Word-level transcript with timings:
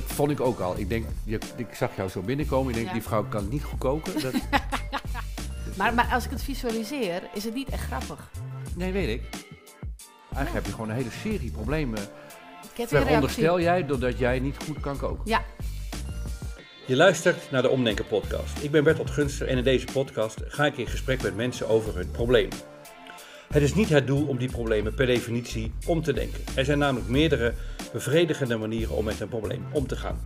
Dat 0.00 0.12
vond 0.12 0.30
ik 0.30 0.40
ook 0.40 0.60
al. 0.60 0.78
Ik 0.78 0.88
denk, 0.88 1.06
je, 1.24 1.38
ik 1.56 1.66
zag 1.74 1.96
jou 1.96 2.08
zo 2.08 2.20
binnenkomen. 2.20 2.68
Ik 2.68 2.74
denk, 2.74 2.86
Ja. 2.86 2.92
die 2.92 3.02
vrouw 3.02 3.24
kan 3.28 3.48
niet 3.48 3.62
goed 3.64 3.78
koken. 3.78 4.22
Dat, 4.22 4.32
Maar, 5.76 5.94
maar 5.94 6.08
als 6.12 6.24
ik 6.24 6.30
het 6.30 6.42
visualiseer, 6.42 7.22
is 7.34 7.44
het 7.44 7.54
niet 7.54 7.68
echt 7.68 7.84
grappig. 7.84 8.30
nee, 8.76 8.92
weet 8.92 9.08
ik. 9.08 9.22
Eigenlijk 10.34 10.52
heb 10.52 10.64
je 10.66 10.70
gewoon 10.72 10.88
een 10.88 10.96
hele 10.96 11.10
serie 11.22 11.50
problemen. 11.50 11.98
Veronderstel 12.74 13.60
jij 13.60 13.86
doordat 13.86 14.18
jij 14.18 14.38
niet 14.38 14.56
goed 14.66 14.80
kan 14.80 14.96
koken. 14.98 15.22
Ja, 15.24 15.42
Je 16.86 16.96
luistert 16.96 17.50
naar 17.50 17.62
de 17.62 17.68
Omdenken 17.68 18.06
podcast. 18.06 18.62
Ik 18.62 18.70
ben 18.70 18.84
Bertolt 18.84 19.10
Gunster 19.10 19.48
en 19.48 19.58
in 19.58 19.64
deze 19.64 19.86
podcast 19.92 20.40
ga 20.46 20.66
ik 20.66 20.76
in 20.76 20.86
gesprek 20.86 21.22
met 21.22 21.36
mensen 21.36 21.68
over 21.68 21.94
hun 21.96 22.10
problemen. 22.10 22.56
Het 23.48 23.62
is 23.62 23.74
niet 23.74 23.88
het 23.88 24.06
doel 24.06 24.26
om 24.26 24.38
die 24.38 24.50
problemen 24.50 24.94
per 24.94 25.06
definitie 25.06 25.72
om 25.86 26.02
te 26.02 26.12
denken. 26.12 26.40
Er 26.54 26.64
zijn 26.64 26.78
namelijk 26.78 27.08
meerdere 27.08 27.52
bevredigende 27.92 28.56
manieren 28.56 28.96
om 28.96 29.04
met 29.04 29.20
een 29.20 29.28
probleem 29.28 29.64
om 29.72 29.86
te 29.86 29.96
gaan. 29.96 30.20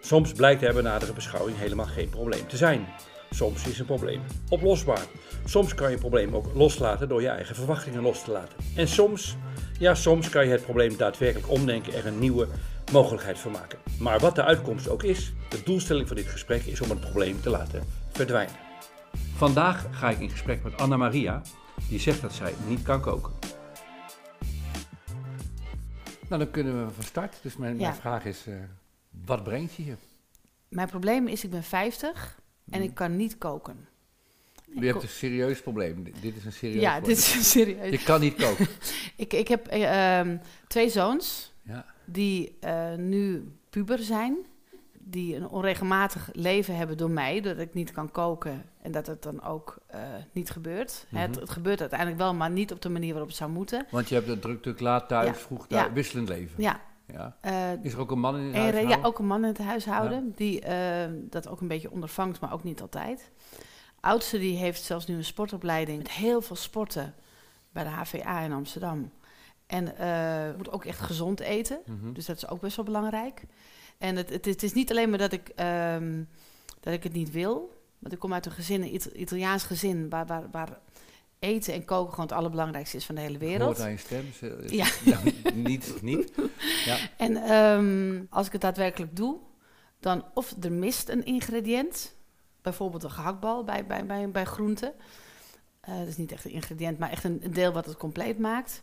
Soms 0.00 0.32
blijkt 0.32 0.62
er 0.62 0.72
bij 0.72 0.82
nadere 0.82 1.12
beschouwing 1.12 1.58
helemaal 1.58 1.86
geen 1.86 2.08
probleem 2.08 2.46
te 2.46 2.56
zijn. 2.56 2.86
Soms 3.30 3.66
is 3.66 3.78
een 3.78 3.86
probleem 3.86 4.20
oplosbaar. 4.48 5.06
Soms 5.44 5.74
kan 5.74 5.88
je 5.88 5.94
een 5.94 6.00
probleem 6.00 6.36
ook 6.36 6.46
loslaten 6.54 7.08
door 7.08 7.22
je 7.22 7.28
eigen 7.28 7.54
verwachtingen 7.54 8.02
los 8.02 8.24
te 8.24 8.30
laten. 8.30 8.56
En 8.76 8.88
soms, 8.88 9.36
ja, 9.78 9.94
soms 9.94 10.28
kan 10.28 10.44
je 10.44 10.50
het 10.50 10.62
probleem 10.62 10.96
daadwerkelijk 10.96 11.50
omdenken 11.50 11.92
en 11.92 11.98
er 11.98 12.06
een 12.06 12.18
nieuwe 12.18 12.48
mogelijkheid 12.92 13.38
van 13.38 13.52
maken. 13.52 13.78
Maar 13.98 14.18
wat 14.18 14.34
de 14.34 14.44
uitkomst 14.44 14.88
ook 14.88 15.02
is, 15.02 15.32
de 15.48 15.62
doelstelling 15.64 16.06
van 16.06 16.16
dit 16.16 16.26
gesprek 16.26 16.64
is 16.64 16.80
om 16.80 16.90
het 16.90 17.00
probleem 17.00 17.40
te 17.40 17.50
laten 17.50 17.82
verdwijnen. 18.10 18.56
Vandaag 19.36 19.86
ga 19.90 20.10
ik 20.10 20.20
in 20.20 20.30
gesprek 20.30 20.62
met 20.62 20.76
Anna 20.76 20.96
Maria, 20.96 21.42
die 21.88 21.98
zegt 22.00 22.20
dat 22.20 22.32
zij 22.32 22.54
niet 22.68 22.82
kan 22.82 23.00
koken. 23.00 23.32
Nou, 26.28 26.44
dan 26.44 26.50
kunnen 26.52 26.86
we 26.86 26.92
van 26.92 27.04
start. 27.04 27.36
Dus 27.42 27.56
mijn, 27.56 27.76
mijn 27.76 27.88
Ja. 27.88 27.94
vraag 28.00 28.24
is, 28.24 28.46
eh, 28.46 28.54
wat 29.24 29.42
brengt 29.44 29.74
je 29.74 29.82
hier? 29.82 29.96
mijn 30.68 30.88
probleem 30.88 31.28
is, 31.28 31.44
ik 31.44 31.50
ben 31.50 31.62
50 31.62 32.40
en 32.70 32.78
Mhm. 32.78 32.88
ik 32.88 32.94
kan 32.94 33.16
niet 33.16 33.38
koken. 33.38 33.88
Je 34.80 34.86
hebt 34.86 35.02
een 35.02 35.08
serieus 35.08 35.62
probleem. 35.62 36.04
Dit- 36.04 36.14
Dit 36.20 36.36
is 36.36 36.44
een 36.44 36.52
serieus 36.52 36.80
Ja, 36.82 36.92
probleem. 36.96 37.14
dit 37.16 37.24
is 37.24 37.50
serieus. 37.50 37.90
Je 37.90 38.02
kan 38.04 38.20
niet 38.20 38.34
koken. 38.34 38.66
Ik, 39.16 39.32
ik 39.32 39.48
heb 39.48 39.66
eh, 39.66 40.18
ehm, 40.18 40.36
twee 40.66 40.88
zoons 40.88 41.52
Ja. 41.62 41.84
die 42.04 42.56
eh, 42.60 42.94
nu 42.94 43.52
puber 43.70 43.98
zijn. 43.98 44.36
Die 45.04 45.36
een 45.36 45.48
onregelmatig 45.48 46.28
leven 46.32 46.76
hebben 46.76 46.96
door 46.96 47.10
mij, 47.10 47.40
dat 47.40 47.58
ik 47.58 47.74
niet 47.74 47.92
kan 47.92 48.10
koken 48.10 48.64
en 48.82 48.92
dat 48.92 49.06
het 49.06 49.22
dan 49.22 49.42
ook 49.42 49.78
eh, 49.86 50.00
niet 50.32 50.50
gebeurt. 50.50 51.06
Mhm. 51.08 51.22
het, 51.22 51.34
het 51.40 51.50
gebeurt 51.50 51.80
uiteindelijk 51.80 52.18
wel, 52.20 52.34
maar 52.34 52.50
niet 52.50 52.72
op 52.72 52.82
de 52.82 52.88
manier 52.88 53.10
waarop 53.10 53.28
het 53.28 53.36
zou 53.38 53.50
moeten. 53.50 53.86
Want 53.90 54.08
je 54.08 54.14
hebt 54.14 54.26
het 54.26 54.42
druk, 54.42 54.62
druk 54.62 54.80
laat 54.80 55.08
thuis, 55.08 55.26
Ja. 55.26 55.34
vroeg 55.34 55.66
thuis, 55.66 55.86
Ja. 55.86 55.92
wisselend 55.92 56.28
leven. 56.28 56.62
Ja, 56.62 56.80
Ja. 57.06 57.36
eh, 57.40 57.84
Is 57.84 57.92
er 57.92 57.98
ook 58.00 58.10
een 58.10 58.20
man 58.20 58.36
in 58.36 58.44
het 58.46 58.54
en, 58.54 58.60
huis? 58.74 58.88
ja, 58.88 58.98
ook 59.02 59.18
een 59.18 59.26
man 59.26 59.42
in 59.42 59.48
het 59.48 59.58
huishouden 59.58 60.32
die 60.36 60.60
eh, 60.60 61.10
dat 61.14 61.48
ook 61.48 61.60
een 61.60 61.68
beetje 61.68 61.90
ondervangt, 61.90 62.40
maar 62.40 62.52
ook 62.52 62.64
niet 62.64 62.80
altijd. 62.80 63.30
Oudste 64.00 64.38
die 64.38 64.56
heeft 64.56 64.82
zelfs 64.82 65.06
nu 65.06 65.14
een 65.14 65.24
sportopleiding 65.24 65.98
met 65.98 66.10
heel 66.10 66.42
veel 66.42 66.56
sporten 66.56 67.14
bij 67.72 67.84
de 67.84 67.90
HVA 67.90 68.40
in 68.40 68.52
Amsterdam. 68.52 69.10
En 69.66 69.96
eh, 69.98 70.56
moet 70.56 70.70
ook 70.72 70.84
echt 70.84 71.00
gezond 71.00 71.40
eten. 71.40 71.78
Mhm. 71.86 72.12
Dus 72.12 72.26
dat 72.26 72.36
is 72.36 72.48
ook 72.48 72.60
best 72.60 72.76
wel 72.76 72.84
belangrijk. 72.84 73.42
En 74.02 74.16
het, 74.16 74.30
het, 74.30 74.44
het 74.44 74.62
is 74.62 74.72
niet 74.72 74.90
alleen 74.90 75.10
maar 75.10 75.18
dat 75.18 75.32
ik, 75.32 75.48
ehm, 75.48 76.22
dat 76.80 76.92
ik 76.92 77.02
het 77.02 77.12
niet 77.12 77.30
wil. 77.30 77.72
Want 77.98 78.14
ik 78.14 78.18
kom 78.20 78.32
uit 78.32 78.46
een 78.46 78.52
gezin, 78.52 78.82
een 78.82 79.20
Italiaans 79.20 79.62
gezin, 79.62 80.08
waar, 80.08 80.26
waar, 80.26 80.50
waar 80.50 80.78
eten 81.38 81.74
en 81.74 81.84
koken 81.84 82.10
gewoon 82.10 82.26
het 82.26 82.36
allerbelangrijkste 82.36 82.96
is 82.96 83.06
van 83.06 83.14
de 83.14 83.20
hele 83.20 83.38
wereld. 83.38 83.76
het 83.76 83.86
aan 83.86 83.90
je 83.90 83.96
stem. 83.96 84.24
Ja. 84.66 84.86
niet, 85.54 86.02
niet. 86.02 86.32
Ja. 86.84 86.98
En 87.26 87.36
ehm, 87.36 88.24
als 88.30 88.46
ik 88.46 88.52
het 88.52 88.60
daadwerkelijk 88.60 89.16
doe, 89.16 89.38
dan 90.00 90.24
of 90.34 90.54
er 90.60 90.72
mist 90.72 91.08
een 91.08 91.24
ingrediënt, 91.24 92.14
bijvoorbeeld 92.62 93.02
een 93.02 93.10
gehaktbal 93.10 93.64
bij, 93.64 93.86
bij, 93.86 94.06
bij, 94.06 94.30
bij 94.30 94.44
groenten. 94.44 94.92
Eh, 95.80 95.98
dat 95.98 96.06
is 96.06 96.16
niet 96.16 96.32
echt 96.32 96.44
een 96.44 96.50
ingrediënt, 96.50 96.98
maar 96.98 97.10
echt 97.10 97.24
een, 97.24 97.40
een 97.44 97.52
deel 97.52 97.72
wat 97.72 97.86
het 97.86 97.96
compleet 97.96 98.38
maakt. 98.38 98.80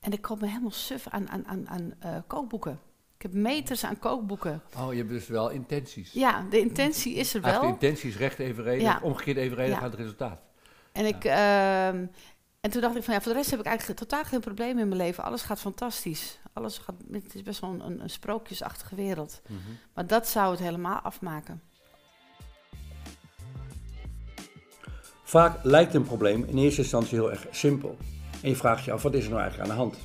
En 0.00 0.12
ik 0.12 0.22
kom 0.22 0.38
me 0.40 0.46
helemaal 0.46 0.70
suf 0.70 1.08
aan, 1.08 1.28
aan, 1.28 1.46
aan, 1.46 1.68
aan 1.68 1.94
eh, 1.98 2.16
kookboeken. 2.26 2.80
Ik 3.22 3.32
heb 3.32 3.40
meters 3.40 3.84
aan 3.84 3.98
kookboeken. 3.98 4.62
Oh, 4.78 4.92
je 4.92 4.98
hebt 4.98 5.10
dus 5.10 5.26
wel 5.26 5.48
intenties. 5.50 6.12
Ja, 6.12 6.46
de 6.50 6.58
intentie 6.60 7.14
is 7.14 7.34
er 7.34 7.42
Eigenlijk 7.42 7.62
wel. 7.72 7.78
de 7.80 7.86
intentie 7.86 8.10
is 8.10 8.16
recht 8.16 8.38
evenredig, 8.38 8.82
Ja. 8.82 9.00
omgekeerd 9.02 9.36
evenredig 9.36 9.74
Ja. 9.76 9.82
aan 9.82 9.90
het 9.90 9.98
resultaat. 10.00 10.40
En, 10.92 11.06
ik, 11.06 11.24
ehm, 11.24 12.06
en 12.60 12.70
toen 12.70 12.80
dacht 12.80 12.96
ik 12.96 13.02
van 13.02 13.14
ja, 13.14 13.20
voor 13.20 13.32
de 13.32 13.38
rest 13.38 13.50
heb 13.50 13.60
ik 13.60 13.66
eigenlijk 13.66 13.98
totaal 13.98 14.24
geen 14.24 14.40
probleem 14.40 14.78
in 14.78 14.88
mijn 14.88 15.00
leven. 15.00 15.24
Alles 15.24 15.42
gaat 15.42 15.60
fantastisch. 15.60 16.38
Alles 16.52 16.78
gaat, 16.78 16.94
het 17.12 17.34
is 17.34 17.42
best 17.42 17.60
wel 17.60 17.70
een, 17.70 18.00
een 18.02 18.10
sprookjesachtige 18.10 18.94
wereld. 18.94 19.42
Mhm. 19.48 19.58
Maar 19.94 20.06
dat 20.06 20.28
zou 20.28 20.50
het 20.50 20.60
helemaal 20.60 20.98
afmaken. 20.98 21.62
Vaak 25.22 25.58
lijkt 25.64 25.94
een 25.94 26.04
probleem 26.04 26.44
in 26.44 26.58
eerste 26.58 26.80
instantie 26.80 27.18
heel 27.18 27.30
erg 27.30 27.46
simpel. 27.50 27.96
En 28.42 28.48
je 28.48 28.56
vraagt 28.56 28.84
je 28.84 28.92
af, 28.92 29.02
wat 29.02 29.14
is 29.14 29.24
er 29.24 29.30
nou 29.30 29.42
eigenlijk 29.42 29.70
aan 29.70 29.76
de 29.76 29.82
hand? 29.82 29.98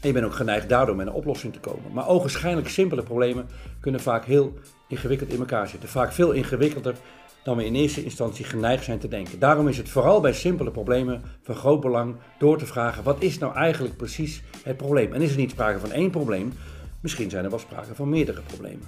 En 0.00 0.08
je 0.08 0.12
bent 0.12 0.26
ook 0.26 0.34
geneigd 0.34 0.68
daardoor 0.68 0.96
met 0.96 1.06
een 1.06 1.12
oplossing 1.12 1.52
te 1.52 1.60
komen. 1.60 1.92
Maar 1.92 2.08
ogenschijnlijk 2.08 2.68
simpele 2.68 3.02
problemen 3.02 3.48
kunnen 3.80 4.00
vaak 4.00 4.24
heel 4.24 4.52
ingewikkeld 4.88 5.32
in 5.32 5.38
elkaar 5.38 5.68
zitten. 5.68 5.88
Vaak 5.88 6.12
veel 6.12 6.32
ingewikkelder 6.32 6.94
dan 7.42 7.56
we 7.56 7.64
in 7.64 7.74
eerste 7.74 8.04
instantie 8.04 8.44
geneigd 8.44 8.84
zijn 8.84 8.98
te 8.98 9.08
denken. 9.08 9.38
Daarom 9.38 9.68
is 9.68 9.76
het 9.76 9.88
vooral 9.88 10.20
bij 10.20 10.32
simpele 10.32 10.70
problemen 10.70 11.22
van 11.42 11.54
groot 11.54 11.80
belang 11.80 12.16
door 12.38 12.58
te 12.58 12.66
vragen, 12.66 13.02
wat 13.02 13.22
is 13.22 13.38
nou 13.38 13.54
eigenlijk 13.54 13.96
precies 13.96 14.42
het 14.62 14.76
probleem? 14.76 15.12
En 15.12 15.22
is 15.22 15.30
er 15.30 15.36
niet 15.36 15.50
sprake 15.50 15.78
van 15.78 15.92
één 15.92 16.10
probleem? 16.10 16.52
Misschien 17.00 17.30
zijn 17.30 17.44
er 17.44 17.50
wel 17.50 17.58
sprake 17.58 17.94
van 17.94 18.08
meerdere 18.08 18.42
problemen. 18.42 18.86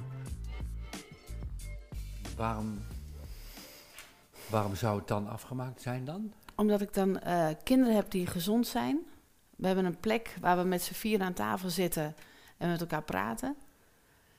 Waarom, 2.37 2.79
waarom 4.51 4.75
zou 4.75 4.99
het 4.99 5.09
dan 5.09 5.29
afgemaakt 5.29 5.83
zijn 5.83 6.05
dan? 6.05 6.33
Omdat 6.55 6.81
ik 6.81 6.95
dan 6.95 7.19
eh, 7.19 7.49
kinderen 7.65 7.95
heb 7.95 8.11
die 8.11 8.27
gezond 8.27 8.67
zijn. 8.67 9.01
We 9.61 9.67
hebben 9.67 9.85
een 9.85 10.01
plek 10.01 10.35
waar 10.41 10.57
we 10.59 10.65
met 10.65 10.83
z'n 10.83 10.95
vier 10.95 11.21
aan 11.21 11.33
tafel 11.33 11.71
zitten 11.71 12.15
en 12.57 12.69
met 12.71 12.81
elkaar 12.81 13.03
praten. 13.03 13.57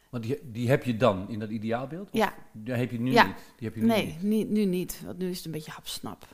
Want 0.10 0.24
die, 0.24 0.40
die 0.52 0.70
heb 0.70 0.84
je 0.84 0.98
dan 0.98 1.30
in 1.30 1.40
dat 1.40 1.50
ideaalbeeld? 1.50 2.08
Of 2.12 2.14
Ja, 2.20 2.34
Die 2.52 2.74
heb 2.74 2.92
je 2.92 3.00
nu 3.00 3.12
Ja. 3.12 3.26
niet? 3.26 3.36
Die 3.58 3.68
heb 3.68 3.76
je 3.76 3.82
nu 3.82 3.88
nee, 3.88 4.06
niet. 4.06 4.22
niet, 4.22 4.50
nu 4.50 4.66
niet. 4.66 5.02
Want 5.06 5.18
nu 5.18 5.30
is 5.30 5.38
het 5.38 5.46
een 5.46 5.52
beetje 5.52 5.72
hapsnap. 5.72 6.28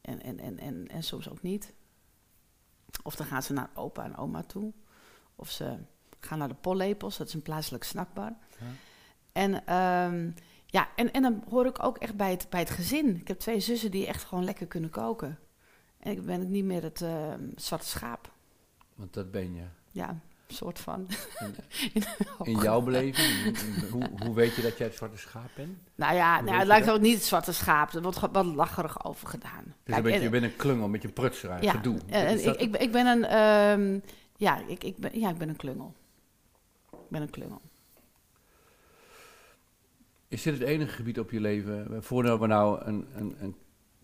En, 0.00 0.22
en, 0.22 0.38
en, 0.38 0.58
en, 0.58 0.88
en 0.88 1.02
soms 1.02 1.30
ook 1.30 1.42
niet. 1.42 1.72
Of 3.02 3.16
dan 3.16 3.26
gaan 3.26 3.42
ze 3.42 3.52
naar 3.52 3.70
opa 3.74 4.04
en 4.04 4.16
oma 4.16 4.42
toe. 4.42 4.72
Of 5.36 5.50
ze 5.50 5.76
gaan 6.20 6.38
naar 6.38 6.48
de 6.48 6.54
pollepels, 6.54 7.16
dat 7.16 7.26
is 7.28 7.34
een 7.34 7.42
plaatselijk 7.42 7.84
snackbar. 7.84 8.32
Ja. 8.58 8.66
En, 9.32 9.66
ehm, 9.66 10.30
ja, 10.66 10.88
en, 10.96 11.12
en 11.12 11.22
dan 11.22 11.42
hoor 11.48 11.66
ik 11.66 11.84
ook 11.84 11.98
echt 11.98 12.16
bij 12.16 12.30
het, 12.30 12.46
bij 12.50 12.60
het 12.60 12.70
gezin. 12.70 13.16
Ik 13.20 13.28
heb 13.28 13.38
twee 13.38 13.60
zussen 13.60 13.90
die 13.90 14.06
echt 14.06 14.24
gewoon 14.24 14.44
lekker 14.44 14.66
kunnen 14.66 14.90
koken. 14.90 15.38
En 16.06 16.12
ik 16.12 16.26
ben 16.26 16.50
niet 16.50 16.64
meer 16.64 16.82
het 16.82 17.02
ehm, 17.02 17.40
zwarte 17.56 17.86
schaap. 17.86 18.30
Want 18.94 19.14
dat 19.14 19.30
ben 19.30 19.54
je. 19.54 19.62
Ja, 19.90 20.08
een 20.08 20.54
soort 20.54 20.78
van. 20.78 21.06
In, 21.92 22.04
in 22.52 22.60
jouw 22.60 22.80
beleving, 22.80 23.58
hoe, 23.90 24.10
hoe 24.18 24.34
weet 24.34 24.54
je 24.54 24.62
dat 24.62 24.78
jij 24.78 24.86
het 24.86 24.96
zwarte 24.96 25.18
schaap 25.18 25.50
bent? 25.56 25.78
Nou 25.94 26.14
ja, 26.14 26.40
nou, 26.40 26.50
het 26.50 26.60
je 26.60 26.66
lijkt 26.66 26.86
dat? 26.86 26.94
ook 26.94 27.00
niet 27.00 27.14
het 27.14 27.24
zwarte 27.24 27.52
schaap. 27.52 27.92
Er 27.92 28.02
wordt 28.02 28.20
wat 28.32 28.44
lacherig 28.44 29.04
over 29.04 29.28
gedaan. 29.28 29.64
Dus 29.64 29.74
Kijk, 29.84 29.96
een 29.96 30.02
beetje, 30.02 30.18
en- 30.18 30.24
je 30.24 30.30
bent 30.30 30.44
een 30.44 30.56
klungel, 30.56 30.84
een 30.84 30.90
beetje 30.90 31.08
een 31.08 31.14
prutseraar, 31.14 31.62
Ja, 31.62 31.72
gedoe. 31.72 31.98
en, 32.06 32.60
ik, 32.60 32.76
ik 32.76 32.92
ben 32.92 33.06
een, 33.06 33.24
ehm, 33.24 34.00
ja, 34.36 34.62
ik, 34.66 34.84
ik 34.84 34.96
ben, 34.96 35.20
ja, 35.20 35.30
ik 35.30 35.38
ben 35.38 35.48
een 35.48 35.56
klungel. 35.56 35.94
Ik 36.92 37.08
ben 37.08 37.22
een 37.22 37.30
klungel. 37.30 37.60
Is 40.28 40.42
dit 40.42 40.58
het 40.58 40.68
enige 40.68 40.92
gebied 40.92 41.18
op 41.18 41.30
je 41.30 41.40
leven, 41.40 42.02
voordat 42.04 42.40
we 42.40 42.46
nou 42.46 42.84
een, 42.84 43.06
een, 43.14 43.36
een, 43.40 43.56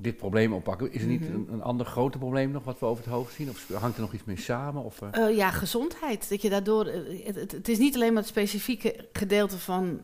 dit 0.03 0.17
probleem 0.17 0.53
oppakken, 0.53 0.93
is 0.93 1.01
er 1.03 1.09
niet 1.09 1.21
Mhm. 1.21 1.33
een, 1.35 1.49
een 1.53 1.63
ander 1.63 1.87
groter 1.87 2.21
probleem 2.21 2.51
nog 2.51 2.65
wat 2.65 2.79
we 2.79 2.87
over 2.87 3.05
het 3.05 3.13
hoofd 3.13 3.35
zien? 3.35 3.49
Of 3.49 3.69
hangt 3.69 3.97
er 3.97 4.03
nog 4.03 4.13
iets 4.13 4.25
mee 4.25 4.41
samen? 4.41 4.83
Of, 4.83 5.03
eh, 5.03 5.27
Eh, 5.29 5.37
ja, 5.37 5.51
gezondheid. 5.51 6.29
Dat 6.29 6.43
je 6.43 6.51
daardoor, 6.51 6.87
eh, 6.87 7.27
het, 7.27 7.53
het, 7.53 7.69
is 7.69 7.79
niet 7.79 7.95
alleen 7.95 8.13
maar 8.13 8.23
het 8.23 8.31
specifieke 8.31 9.09
gedeelte 9.13 9.59
van, 9.59 10.03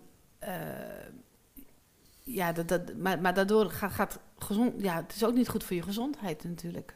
ja, 2.23 2.53
dat, 2.53 2.69
dat, 2.69 2.97
maar, 2.97 3.21
maar 3.21 3.35
daardoor 3.35 3.71
gaat, 3.71 3.93
gaat 3.93 4.19
gezond, 4.39 4.73
ja, 4.83 4.97
het 4.97 5.15
is 5.15 5.25
ook 5.25 5.35
niet 5.35 5.49
goed 5.49 5.65
voor 5.65 5.77
je 5.77 5.83
gezondheid 5.83 6.45
natuurlijk. 6.45 6.95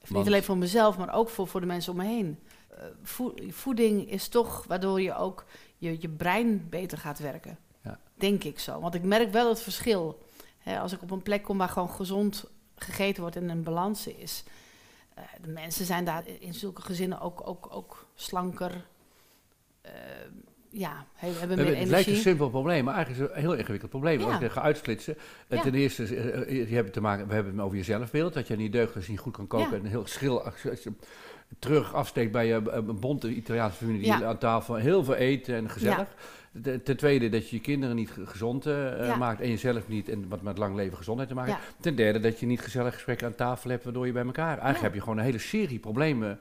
Want- 0.00 0.12
Niet 0.14 0.26
alleen 0.26 0.42
voor 0.42 0.58
mezelf, 0.58 0.98
maar 0.98 1.14
ook 1.14 1.28
voor, 1.28 1.46
voor 1.48 1.60
de 1.60 1.66
mensen 1.66 1.92
om 1.92 1.98
me 1.98 2.04
heen. 2.04 2.38
Voe- 3.02 3.34
voeding 3.48 4.10
is 4.10 4.28
toch 4.28 4.64
waardoor 4.68 5.00
je 5.00 5.14
ook 5.14 5.44
je, 5.76 5.96
je 6.00 6.08
brein 6.08 6.66
beter 6.70 6.98
gaat 6.98 7.18
werken. 7.18 7.58
Ja. 7.84 7.98
Denk 8.14 8.44
ik 8.44 8.58
zo. 8.58 8.80
Want 8.80 8.94
ik 8.94 9.02
merk 9.02 9.32
wel 9.32 9.48
het 9.48 9.60
verschil. 9.62 10.18
Hè, 10.60 10.78
als 10.78 10.92
ik 10.92 11.02
op 11.02 11.10
een 11.10 11.22
plek 11.22 11.42
kom 11.42 11.58
waar 11.58 11.68
gewoon 11.68 11.90
gezond 11.90 12.44
gegeten 12.76 13.20
wordt 13.22 13.36
en 13.36 13.48
een 13.48 13.62
balans 13.62 14.06
is. 14.06 14.44
Eh, 15.14 15.22
de 15.42 15.48
mensen 15.48 15.84
zijn 15.84 16.04
daar 16.04 16.22
in 16.40 16.54
zulke 16.54 16.82
gezinnen 16.82 17.20
ook, 17.20 17.48
ook, 17.48 17.68
ook 17.70 18.06
slanker. 18.14 18.84
Eh, 19.80 19.92
ja, 20.70 21.04
he- 21.14 21.26
hebben 21.28 21.48
meer 21.48 21.56
hebben- 21.56 21.66
het 21.66 21.88
lijkt 21.88 21.90
een 21.90 21.92
energie. 22.12 22.16
simpel 22.16 22.50
probleem, 22.50 22.84
maar 22.84 22.94
eigenlijk 22.94 23.24
is 23.24 23.28
het 23.28 23.36
een 23.42 23.48
heel 23.48 23.58
ingewikkeld 23.58 23.90
probleem. 23.90 24.18
Ja. 24.20 24.24
Als 24.26 24.34
ik 24.34 24.40
het 24.40 24.52
ga 24.52 24.60
uitsplitsen. 24.62 25.16
eh, 25.48 25.56
Ja. 25.56 25.62
Ten 25.62 25.74
eerste, 25.74 26.02
je 26.68 26.74
hebt 26.74 26.92
te 26.92 27.00
maken, 27.00 27.26
we 27.28 27.34
hebben 27.34 27.52
het 27.52 27.62
over 27.62 27.76
je 27.76 27.82
zelfbeeld. 27.82 28.34
Dat 28.34 28.46
je 28.46 28.56
niet 28.56 28.72
je 29.04 29.10
niet 29.10 29.20
goed 29.20 29.36
kan 29.36 29.46
koken. 29.46 29.70
Ja. 29.70 29.76
En 29.76 29.84
heel 29.84 30.06
je 30.82 30.92
terug 31.58 31.94
afsteekt 31.94 32.32
bij 32.32 32.46
je, 32.46 32.62
een 32.70 33.00
bonte 33.00 33.34
Italiaanse 33.34 33.76
familie 33.76 34.02
die 34.02 34.24
aan 34.26 34.38
tafel 34.38 34.74
heel 34.74 35.04
veel 35.04 35.14
eten 35.14 35.54
en 35.54 35.70
gezellig. 35.70 36.08
Ten 36.84 36.96
tweede 36.96 37.28
dat 37.28 37.48
je 37.50 37.56
je 37.56 37.62
kinderen 37.62 37.96
niet 37.96 38.10
ge- 38.10 38.26
gezond 38.26 38.66
eh, 38.66 39.06
Ja. 39.06 39.16
maakt 39.16 39.40
en 39.40 39.48
jezelf 39.48 39.88
niet. 39.88 40.08
En 40.08 40.28
wat 40.28 40.42
met 40.42 40.58
lang 40.58 40.74
leven 40.76 40.96
gezondheid 40.96 41.28
te 41.28 41.34
maken 41.34 41.52
Ja. 41.52 41.58
Ten 41.80 41.94
derde 41.94 42.20
dat 42.20 42.40
je 42.40 42.46
niet 42.46 42.60
gezellig 42.60 42.94
gesprekken 42.94 43.26
aan 43.26 43.34
tafel 43.34 43.70
hebt 43.70 43.84
waardoor 43.84 44.06
je 44.06 44.12
bij 44.12 44.24
elkaar... 44.24 44.46
Eigenlijk 44.48 44.76
Ja. 44.76 44.82
heb 44.82 44.94
je 44.94 45.00
gewoon 45.00 45.18
een 45.18 45.24
hele 45.24 45.38
serie 45.38 45.78
problemen. 45.78 46.38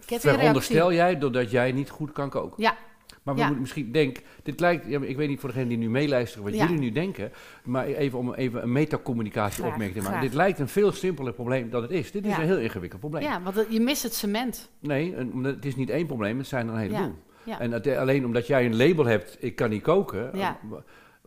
Veronderstel 0.00 0.92
jij 0.92 1.18
doordat 1.18 1.50
jij 1.50 1.72
niet 1.72 1.90
goed 1.90 2.12
kan 2.12 2.30
koken. 2.30 2.62
Ja, 2.62 2.76
Maar 3.22 3.34
we 3.34 3.40
moeten 3.40 3.60
misschien 3.60 3.92
denk, 3.92 4.18
dit 4.42 4.60
lijkt, 4.60 4.90
ik 4.90 5.16
weet 5.16 5.28
niet 5.28 5.40
voor 5.40 5.48
degenen 5.48 5.68
die 5.68 5.78
nu 5.78 5.90
meeluisteren 5.90 6.44
wat 6.44 6.54
jullie 6.58 6.78
nu 6.78 6.90
denken, 6.90 7.32
maar 7.64 7.86
even 7.86 8.18
om 8.18 8.34
even 8.34 8.62
een 8.62 8.72
metacommunicatie 8.72 9.64
opmerking 9.64 9.92
te 9.92 9.98
maken. 10.02 10.12
graag. 10.16 10.22
Dit 10.28 10.34
lijkt 10.34 10.58
een 10.58 10.68
veel 10.68 10.92
simpeler 10.92 11.32
probleem 11.32 11.70
dan 11.70 11.82
het 11.82 11.90
is. 11.90 12.10
Dit 12.10 12.26
is 12.26 12.36
een 12.36 12.42
heel 12.44 12.58
ingewikkeld 12.58 13.00
probleem. 13.00 13.22
ja, 13.22 13.42
want 13.42 13.66
je 13.68 13.80
mist 13.80 14.02
het 14.02 14.14
cement. 14.14 14.70
Nee, 14.80 15.16
een- 15.16 15.44
het 15.44 15.64
is 15.64 15.76
niet 15.76 15.90
één 15.90 16.06
probleem, 16.06 16.38
het 16.38 16.46
zijn 16.46 16.68
er 16.68 16.74
een 16.74 16.80
heleboel. 16.80 17.14
Ja. 17.44 17.60
En 17.60 17.72
het, 17.72 17.88
alleen 17.96 18.24
omdat 18.24 18.46
jij 18.46 18.64
een 18.66 18.76
label 18.76 19.04
hebt, 19.04 19.36
ik 19.40 19.56
kan 19.56 19.70
niet 19.70 19.82
koken, 19.82 20.30
Ja. 20.32 20.58
eh, 20.62 20.76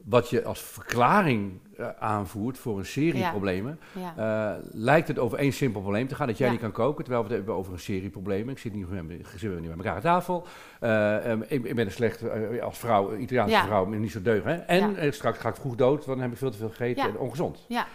wat 0.04 0.30
je 0.30 0.44
als 0.44 0.62
verklaring 0.62 1.52
eh, 1.78 1.88
aanvoert 2.00 2.58
voor 2.58 2.78
een 2.78 2.86
serie 2.86 3.18
Ja. 3.18 3.30
problemen, 3.30 3.80
eh, 4.18 4.52
lijkt 4.72 5.08
het 5.08 5.20
over 5.20 5.38
één 5.38 5.54
simpel 5.54 5.82
probleem 5.82 6.08
te 6.08 6.16
gaan, 6.16 6.28
dat 6.28 6.38
jij 6.38 6.50
niet 6.50 6.60
kan 6.60 6.72
koken, 6.72 7.04
terwijl 7.04 7.24
we 7.24 7.28
het 7.30 7.38
hebben 7.38 7.56
over 7.56 7.74
een 7.74 7.80
serie 7.80 8.10
problemen. 8.10 8.50
Ik 8.54 8.58
zit 8.60 8.74
niet, 8.74 8.90
met- 8.90 9.42
we 9.42 9.48
niet 9.48 9.68
met 9.70 9.78
elkaar 9.78 9.96
aan 9.96 10.02
tafel. 10.02 10.46
Eh, 10.80 11.32
ehm, 11.32 11.42
ik, 11.48 11.64
ik 11.66 11.76
ben 11.76 11.86
een 11.86 11.92
slecht, 11.92 12.24
als 12.62 12.78
vrouw, 12.78 13.16
Italiaanse 13.16 13.66
vrouw, 13.66 13.86
niet 13.86 14.12
zo 14.12 14.22
deug. 14.22 14.44
Hè? 14.44 14.54
En 14.56 15.14
straks 15.14 15.38
ga 15.40 15.50
ik 15.50 15.56
vroeg 15.56 15.76
dood, 15.76 16.06
want 16.06 16.18
dan 16.18 16.20
heb 16.20 16.32
ik 16.32 16.38
veel 16.38 16.52
te 16.52 16.58
veel 16.58 16.70
gegeten 16.70 17.04
en 17.04 17.18
ongezond. 17.18 17.66
Ja. 17.68 17.86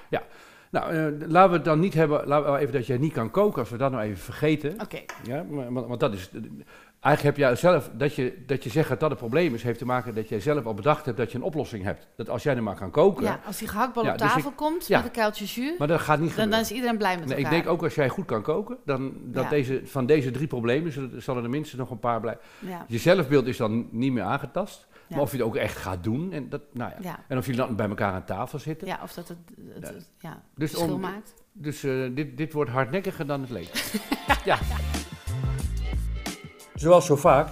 Nou, 0.70 0.94
laten 1.28 1.50
we 1.50 1.56
het 1.56 1.64
dan 1.64 1.80
niet 1.80 1.94
hebben, 1.94 2.26
laten 2.26 2.52
we 2.52 2.58
even 2.58 2.72
dat 2.72 2.86
jij 2.86 2.98
niet 2.98 3.12
kan 3.12 3.30
koken, 3.30 3.58
als 3.60 3.70
we 3.70 3.76
dat 3.76 3.90
nou 3.90 4.02
even 4.04 4.18
vergeten. 4.18 4.80
Oké. 4.80 4.98
Ja, 5.22 5.44
want 5.70 6.00
dat 6.00 6.14
is. 6.14 6.30
Eigenlijk 7.02 7.36
heb 7.36 7.46
jij 7.46 7.56
zelf, 7.56 7.90
dat 7.94 8.14
je, 8.14 8.42
dat 8.46 8.64
je 8.64 8.70
zegt 8.70 8.88
dat 8.88 9.00
dat 9.00 9.10
een 9.10 9.16
probleem 9.16 9.54
is, 9.54 9.62
heeft 9.62 9.78
te 9.78 9.84
maken 9.84 10.14
dat 10.14 10.28
jij 10.28 10.40
zelf 10.40 10.64
al 10.64 10.74
bedacht 10.74 11.04
hebt 11.04 11.16
dat 11.16 11.32
je 11.32 11.38
een 11.38 11.44
oplossing 11.44 11.84
hebt. 11.84 12.06
Dat 12.16 12.28
als 12.28 12.42
jij 12.42 12.56
er 12.56 12.62
maar 12.62 12.74
kan 12.74 12.90
koken, 12.90 13.24
Ja, 13.24 13.40
als 13.46 13.58
die 13.58 13.68
gehaktbal 13.68 14.04
Ja, 14.04 14.12
op 14.12 14.18
dus 14.18 14.32
tafel 14.32 14.50
ik- 14.50 14.56
komt 14.56 14.86
ja. 14.86 14.96
met 14.96 15.06
een 15.06 15.12
kuiltje 15.12 15.44
jus, 15.44 15.78
maar 15.78 15.88
dat 15.88 16.00
gaat 16.00 16.18
niet 16.20 16.28
dan, 16.28 16.36
dan 16.36 16.44
gebeuren. 16.44 16.60
is 16.66 16.72
iedereen 16.72 16.98
blij 16.98 17.18
met 17.18 17.24
Nee, 17.28 17.38
ik 17.38 17.44
elkaar. 17.44 17.58
denk 17.62 17.72
ook 17.72 17.82
als 17.82 17.94
jij 17.94 18.08
goed 18.08 18.24
kan 18.26 18.42
koken, 18.42 18.76
dan 18.84 19.12
dat 19.24 19.50
deze, 19.50 19.80
van 19.84 20.06
deze 20.06 20.30
drie 20.30 20.46
problemen 20.46 20.92
zullen, 21.22 21.42
er 21.44 21.50
minstens 21.50 21.80
nog 21.80 21.90
een 21.90 21.98
paar 22.00 22.20
blijven. 22.20 22.42
Ja. 22.58 22.84
Je 22.88 22.98
zelfbeeld 22.98 23.46
is 23.46 23.56
dan 23.56 23.88
niet 23.90 24.12
meer 24.12 24.22
aangetast, 24.22 24.86
maar 25.08 25.20
of 25.20 25.30
je 25.30 25.36
het 25.36 25.46
ook 25.46 25.56
echt 25.56 25.76
gaat 25.76 26.04
doen, 26.04 26.32
en, 26.32 26.48
dat, 26.48 26.60
nou 26.72 26.90
ja. 26.90 26.96
Ja. 27.00 27.18
en 27.28 27.38
of 27.38 27.46
jullie 27.46 27.60
dan 27.60 27.76
bij 27.76 27.88
elkaar 27.88 28.12
aan 28.12 28.24
tafel 28.24 28.58
zitten. 28.58 28.86
ja, 28.88 28.98
of 29.02 29.12
dat 29.12 29.28
het, 29.28 29.38
het, 29.74 29.88
Ja. 29.88 29.94
het- 29.94 30.10
ja, 30.18 30.42
Dus, 30.54 30.70
verschil 30.70 30.94
om, 30.94 31.00
maakt. 31.00 31.34
dus 31.52 31.82
eh, 31.84 31.92
dit, 32.14 32.36
dit 32.36 32.52
wordt 32.52 32.70
hardnekkiger 32.70 33.26
dan 33.26 33.40
het 33.40 33.50
leek. 33.50 33.70
ja. 34.44 34.58
Zoals 36.82 37.06
zo 37.06 37.16
vaak 37.16 37.48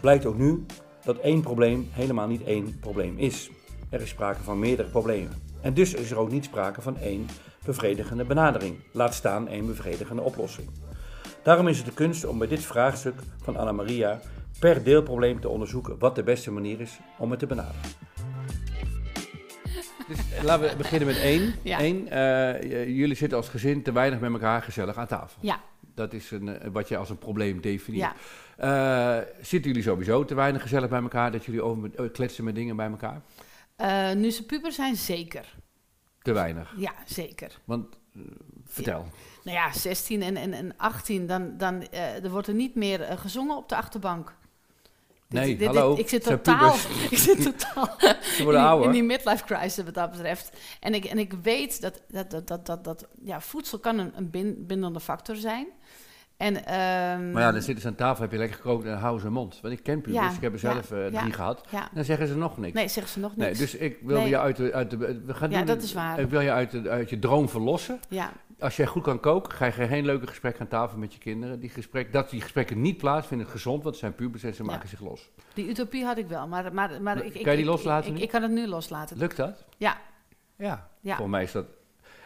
blijkt 0.00 0.26
ook 0.26 0.38
nu 0.38 0.66
dat 1.04 1.18
één 1.18 1.40
probleem 1.40 1.88
helemaal 1.90 2.26
niet 2.26 2.44
één 2.44 2.78
probleem 2.80 3.18
is. 3.18 3.50
Er 3.90 4.00
is 4.00 4.08
sprake 4.08 4.42
van 4.42 4.58
meerdere 4.58 4.88
problemen. 4.88 5.32
En 5.60 5.74
dus 5.74 5.94
is 5.94 6.10
er 6.10 6.18
ook 6.18 6.30
niet 6.30 6.44
sprake 6.44 6.82
van 6.82 6.98
één 6.98 7.26
bevredigende 7.64 8.24
benadering, 8.24 8.76
laat 8.92 9.14
staan 9.14 9.48
één 9.48 9.66
bevredigende 9.66 10.22
oplossing. 10.22 10.68
Daarom 11.42 11.68
is 11.68 11.76
het 11.76 11.86
de 11.86 11.92
kunst 11.92 12.24
om 12.24 12.38
bij 12.38 12.48
dit 12.48 12.60
vraagstuk 12.64 13.14
van 13.42 13.56
Anna 13.56 13.72
Maria 13.72 14.20
per 14.58 14.84
deelprobleem 14.84 15.40
te 15.40 15.48
onderzoeken 15.48 15.98
wat 15.98 16.14
de 16.14 16.22
beste 16.22 16.50
manier 16.50 16.80
is 16.80 16.98
om 17.18 17.30
het 17.30 17.38
te 17.38 17.46
benaderen. 17.46 17.80
Dus 20.08 20.18
eh, 20.36 20.42
laten 20.42 20.68
we 20.68 20.76
beginnen 20.76 21.08
met 21.08 21.16
één. 21.16 21.54
Ja. 21.62 21.80
Eén, 21.80 22.08
eh, 22.08 22.84
jullie 22.86 23.16
zitten 23.16 23.38
als 23.38 23.48
gezin 23.48 23.82
te 23.82 23.92
weinig 23.92 24.20
met 24.20 24.32
elkaar 24.32 24.62
gezellig 24.62 24.96
aan 24.96 25.06
tafel. 25.06 25.38
Ja, 25.40 25.60
Dat 25.94 26.12
is 26.12 26.30
een, 26.30 26.48
eh, 26.60 26.68
wat 26.72 26.88
je 26.88 26.96
als 26.96 27.10
een 27.10 27.18
probleem 27.18 27.60
definieert. 27.60 28.12
ja. 28.56 29.18
Eh, 29.20 29.26
zitten 29.40 29.70
jullie 29.70 29.86
sowieso 29.86 30.24
te 30.24 30.34
weinig 30.34 30.62
gezellig 30.62 30.88
bij 30.88 31.00
elkaar, 31.02 31.32
dat 31.32 31.44
jullie 31.44 31.62
over 31.62 31.82
met- 31.82 31.94
eh, 31.94 32.10
kletsen 32.12 32.44
met 32.44 32.54
dingen 32.54 32.76
bij 32.76 32.90
elkaar? 32.90 33.22
Nu 34.16 34.30
ze 34.30 34.46
puber 34.46 34.72
zijn, 34.72 34.96
zeker. 34.96 35.54
Te 36.22 36.32
weinig. 36.32 36.74
Ja, 36.76 36.92
zeker. 37.06 37.58
Want, 37.64 37.98
vertel. 38.64 39.06
Nou 39.44 39.56
ja, 39.56 39.72
16 39.72 40.22
en, 40.22 40.36
en, 40.36 40.52
en 40.52 40.76
18, 40.76 41.26
dan, 41.26 41.56
dan 41.56 41.88
er 41.90 42.30
wordt 42.30 42.46
er 42.48 42.54
niet 42.54 42.74
meer 42.74 43.00
gezongen 43.18 43.56
op 43.56 43.68
de 43.68 43.76
achterbank. 43.76 44.34
Nee, 45.32 45.56
dit- 45.56 45.66
hallo, 45.66 45.90
dit- 45.90 45.98
ik 46.04 46.08
zit 46.08 46.22
totaal, 46.22 46.74
ik 47.10 47.18
zit 47.18 47.42
totaal 47.42 47.96
Ze 48.36 48.42
worden 48.42 48.60
in, 48.60 48.66
die, 48.66 48.68
ouder. 48.68 48.86
in 48.86 48.92
die 48.92 49.02
midlife 49.02 49.44
crisis 49.44 49.84
wat 49.84 49.94
dat 49.94 50.10
betreft. 50.10 50.56
En 50.80 50.94
ik, 50.94 51.04
en 51.04 51.18
ik 51.18 51.32
weet 51.42 51.80
dat, 51.80 52.02
dat, 52.08 52.30
dat, 52.30 52.46
dat, 52.48 52.66
dat, 52.66 52.84
dat 52.84 53.06
ja, 53.24 53.40
voedsel 53.40 53.78
kan 53.78 53.98
een, 53.98 54.12
een 54.16 54.30
bin- 54.30 54.64
bindende 54.66 55.00
factor 55.00 55.36
zijn. 55.36 55.66
En, 56.36 56.64
ehm, 56.66 57.30
Maar 57.32 57.42
ja, 57.42 57.52
dan 57.52 57.62
zitten 57.62 57.82
ze 57.82 57.88
aan 57.88 57.94
tafel, 57.94 58.22
heb 58.22 58.32
je 58.32 58.38
lekker 58.38 58.56
gekookt 58.56 58.84
en 58.86 58.98
houden 58.98 59.20
ze 59.22 59.30
mond. 59.30 59.58
Want 59.62 59.74
ik 59.74 59.82
ken 59.82 60.00
pubers, 60.00 60.24
Ja, 60.24 60.30
ik 60.32 60.40
heb 60.40 60.52
er 60.54 60.60
ja, 60.62 60.72
zelf 60.72 60.90
eh, 60.90 61.06
drie 61.06 61.28
ja. 61.28 61.34
gehad. 61.34 61.60
ja. 61.70 61.88
Dan 61.94 62.04
zeggen 62.04 62.26
ze 62.28 62.36
nog 62.36 62.58
niks. 62.58 62.74
Nee, 62.74 62.88
zeggen 62.88 63.12
ze 63.12 63.18
nog 63.18 63.36
Nee, 63.36 63.46
niks. 63.46 63.58
dus 63.58 63.74
ik 63.74 63.98
wil 64.02 64.16
Nee. 64.18 64.28
je 64.28 64.38
uit 64.38 64.56
de, 64.56 64.72
uit 64.72 64.90
de... 64.90 64.96
We 64.96 65.34
gaan 65.34 65.50
Ja, 65.50 65.56
doen- 65.56 65.66
dat 65.66 65.82
is 65.82 65.92
waar. 65.92 66.20
Ik 66.20 66.30
wil 66.30 66.40
je 66.40 66.50
uit, 66.52 66.70
de, 66.70 66.88
uit 66.90 67.10
je 67.10 67.18
droom 67.18 67.48
verlossen. 67.48 68.00
ja, 68.08 68.32
Als 68.62 68.76
jij 68.76 68.86
goed 68.86 69.02
kan 69.02 69.20
koken, 69.20 69.52
ga 69.52 69.64
je 69.66 69.72
geen 69.72 70.04
leuke 70.04 70.26
gesprekken 70.26 70.60
aan 70.62 70.68
tafel 70.68 70.98
met 70.98 71.12
je 71.12 71.18
kinderen. 71.18 71.60
Die 71.60 71.70
gesprek, 71.70 72.12
dat 72.12 72.30
die 72.30 72.40
gesprekken 72.40 72.80
niet 72.80 72.96
plaatsvinden, 72.96 73.46
is 73.46 73.52
gezond, 73.52 73.76
want 73.82 73.88
het 73.94 73.98
zijn 74.04 74.14
pubers 74.14 74.42
en 74.42 74.54
ze 74.54 74.62
Ja. 74.64 74.70
maken 74.70 74.88
zich 74.88 75.00
los. 75.00 75.30
die 75.54 75.68
utopie 75.68 76.04
had 76.04 76.18
ik 76.18 76.26
wel. 76.26 76.46
Maar, 76.48 76.74
maar, 76.74 77.02
maar 77.02 77.16
Kan 77.16 77.24
ik, 77.26 77.32
je 77.32 77.38
ik, 77.38 77.44
die 77.44 77.54
ik- 77.58 77.64
loslaten 77.64 78.14
Ik, 78.14 78.22
ik 78.22 78.28
kan 78.28 78.42
het 78.42 78.50
nu 78.50 78.66
loslaten. 78.66 79.16
Lukt 79.16 79.36
dat? 79.36 79.64
Ja, 79.76 79.96
Ja. 80.56 80.88
ja, 81.00 81.16
Volgens 81.16 81.30
mij 81.36 81.42
is 81.42 81.52
dat... 81.52 81.66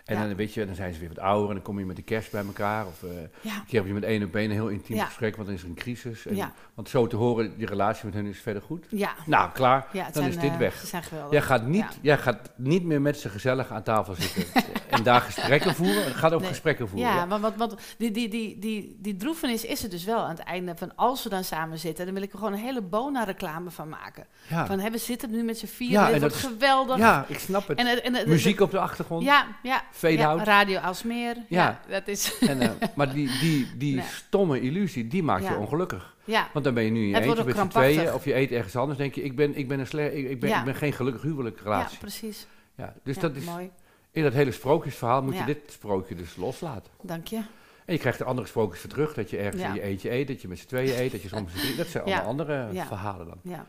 En 0.06 0.16
Ja. 0.16 0.26
dan 0.26 0.36
weet 0.36 0.54
je, 0.54 0.66
dan 0.66 0.74
zijn 0.74 0.92
ze 0.94 1.00
weer 1.00 1.08
wat 1.08 1.18
ouder 1.18 1.48
en 1.48 1.54
dan 1.54 1.62
kom 1.64 1.78
je 1.78 1.84
met 1.84 1.96
de 1.96 2.02
kerst 2.02 2.30
bij 2.30 2.44
elkaar. 2.46 2.86
Of 2.86 3.00
ja. 3.40 3.50
een 3.54 3.64
keer 3.66 3.78
heb 3.78 3.86
je 3.88 3.94
met 3.94 4.02
één 4.04 4.22
op 4.24 4.34
één 4.34 4.44
een 4.44 4.50
heel 4.56 4.68
intiem 4.68 4.96
Ja. 4.96 5.04
gesprek, 5.04 5.34
want 5.36 5.46
dan 5.48 5.56
is 5.56 5.62
er 5.62 5.68
een 5.68 5.74
crisis. 5.74 6.26
En. 6.26 6.52
Want 6.74 6.88
zo 6.88 7.06
te 7.06 7.16
horen, 7.16 7.56
die 7.58 7.66
relatie 7.66 8.04
met 8.04 8.14
hen 8.14 8.26
is 8.26 8.40
verder 8.40 8.62
goed. 8.62 8.86
Ja, 8.88 9.14
Nou, 9.26 9.50
klaar. 9.52 9.86
dan 9.92 10.04
zijn, 10.12 10.28
is 10.28 10.38
dit 10.38 10.50
eh, 10.50 10.56
weg. 10.56 10.90
Jij 11.30 11.42
gaat, 11.42 11.66
niet, 11.66 11.80
Ja. 11.80 11.88
jij 12.00 12.18
gaat 12.18 12.50
niet 12.56 12.84
meer 12.84 13.00
met 13.00 13.18
ze 13.18 13.28
gezellig 13.28 13.70
aan 13.70 13.82
tafel 13.82 14.14
zitten 14.14 14.44
en 14.90 15.02
daar 15.02 15.20
gesprekken 15.20 15.74
voeren. 15.74 16.04
Het 16.04 16.14
gaat 16.14 16.30
over 16.30 16.40
Nee. 16.40 16.48
gesprekken 16.48 16.88
voeren. 16.88 17.08
Ja, 17.14 17.26
want, 17.28 17.42
want, 17.42 17.56
want 17.56 17.74
die, 17.98 18.10
die, 18.10 18.28
die, 18.28 18.58
die, 18.58 18.96
die 19.00 19.16
droefenis 19.16 19.64
is 19.64 19.82
er 19.82 19.90
dus 19.90 20.04
wel 20.04 20.18
aan 20.18 20.28
het 20.30 20.38
einde 20.38 20.76
van 20.76 20.96
als 20.96 21.22
we 21.22 21.28
dan 21.28 21.44
samen 21.44 21.78
zitten, 21.78 22.04
dan 22.04 22.14
wil 22.14 22.22
ik 22.22 22.32
er 22.32 22.38
gewoon 22.38 22.52
een 22.52 22.58
hele 22.58 22.82
Bona-reclame 22.82 23.70
van 23.70 23.88
maken. 23.88 24.26
Van, 24.66 24.90
we 24.90 24.98
zitten 24.98 25.30
nu 25.30 25.42
met 25.42 25.58
z'n 25.58 25.66
vier, 25.66 25.90
Ja, 25.90 26.04
dit 26.06 26.14
en 26.14 26.20
dat 26.20 26.34
is- 26.34 26.40
geweldig. 26.40 26.96
ja, 26.98 27.24
ik 27.28 27.38
snap 27.38 27.68
het. 27.68 27.78
En, 27.78 28.02
en, 28.04 28.14
en- 28.14 28.28
Muziek 28.28 28.60
op 28.60 28.70
de 28.70 28.78
achtergrond. 28.78 29.22
Ja, 29.24 29.46
ja. 29.62 29.82
Ja. 30.00 30.44
Radio 30.44 30.78
Alsmeer. 30.78 31.36
Ja. 31.48 31.80
Ja. 31.88 31.90
dat 31.90 32.08
is... 32.08 32.38
En, 32.48 32.60
eh, 32.60 32.70
maar 32.94 33.12
die, 33.14 33.38
die, 33.40 33.66
die 33.76 33.94
Nee. 33.96 34.04
stomme 34.04 34.60
illusie, 34.60 35.06
die 35.06 35.22
maakt 35.22 35.44
je 35.44 35.50
Ja. 35.50 35.56
ongelukkig. 35.58 36.14
Ja, 36.24 36.48
Want 36.52 36.64
dan 36.64 36.74
ben 36.74 36.84
je 36.84 36.90
nu 36.90 37.00
in 37.02 37.08
je 37.08 37.20
eentje 37.20 37.44
met 37.44 37.56
z'n 37.56 37.66
tweeën. 37.68 38.14
Of 38.14 38.24
je 38.24 38.34
eet 38.34 38.50
ergens 38.50 38.76
anders. 38.76 38.98
denk 38.98 39.14
je, 39.14 39.22
ik 39.22 39.36
ben, 39.36 39.56
ik 39.56 39.68
ben, 39.68 39.78
een, 39.80 39.86
sle 39.86 40.14
ik, 40.18 40.28
ik 40.30 40.40
ben, 40.40 40.48
Ja. 40.48 40.58
ik 40.58 40.64
ben 40.64 40.74
geen 40.74 40.92
gelukkig 40.92 41.22
ja, 41.22 41.28
huwelijksrelatie. 41.28 41.98
precies. 41.98 42.46
Ja, 42.76 42.94
dus 43.02 43.14
Ja, 43.14 43.20
dat 43.20 43.36
is, 43.36 43.44
Mooi, 43.44 43.70
in 44.10 44.22
dat 44.22 44.32
hele 44.32 44.50
sprookjesverhaal 44.52 45.22
moet 45.22 45.34
Ja. 45.34 45.38
je 45.40 45.46
dit 45.46 45.58
sprookje 45.66 46.14
dus 46.14 46.36
loslaten. 46.36 46.90
dank 47.02 47.26
je. 47.26 47.36
En 47.84 47.92
je 47.94 47.98
krijgt 47.98 48.20
er 48.20 48.26
andere 48.26 48.46
sprookjes 48.48 48.80
voor 48.80 48.90
terug. 48.90 49.14
Dat 49.14 49.30
je 49.30 49.36
ergens 49.36 49.62
Ja. 49.62 49.68
in 49.68 49.74
je 49.74 49.80
eentje 49.82 50.10
eet, 50.10 50.28
dat 50.28 50.42
je 50.42 50.48
met 50.48 50.58
z'n 50.58 50.66
tweeën 50.66 50.98
eet, 51.00 51.12
dat 51.12 51.22
je 51.22 51.28
soms. 51.28 51.76
Dat 51.76 51.86
zijn 51.86 52.04
Ja. 52.06 52.12
allemaal 52.14 52.30
andere 52.30 52.68
Ja. 52.72 52.86
verhalen 52.86 53.26
dan. 53.26 53.38
Ja, 53.42 53.66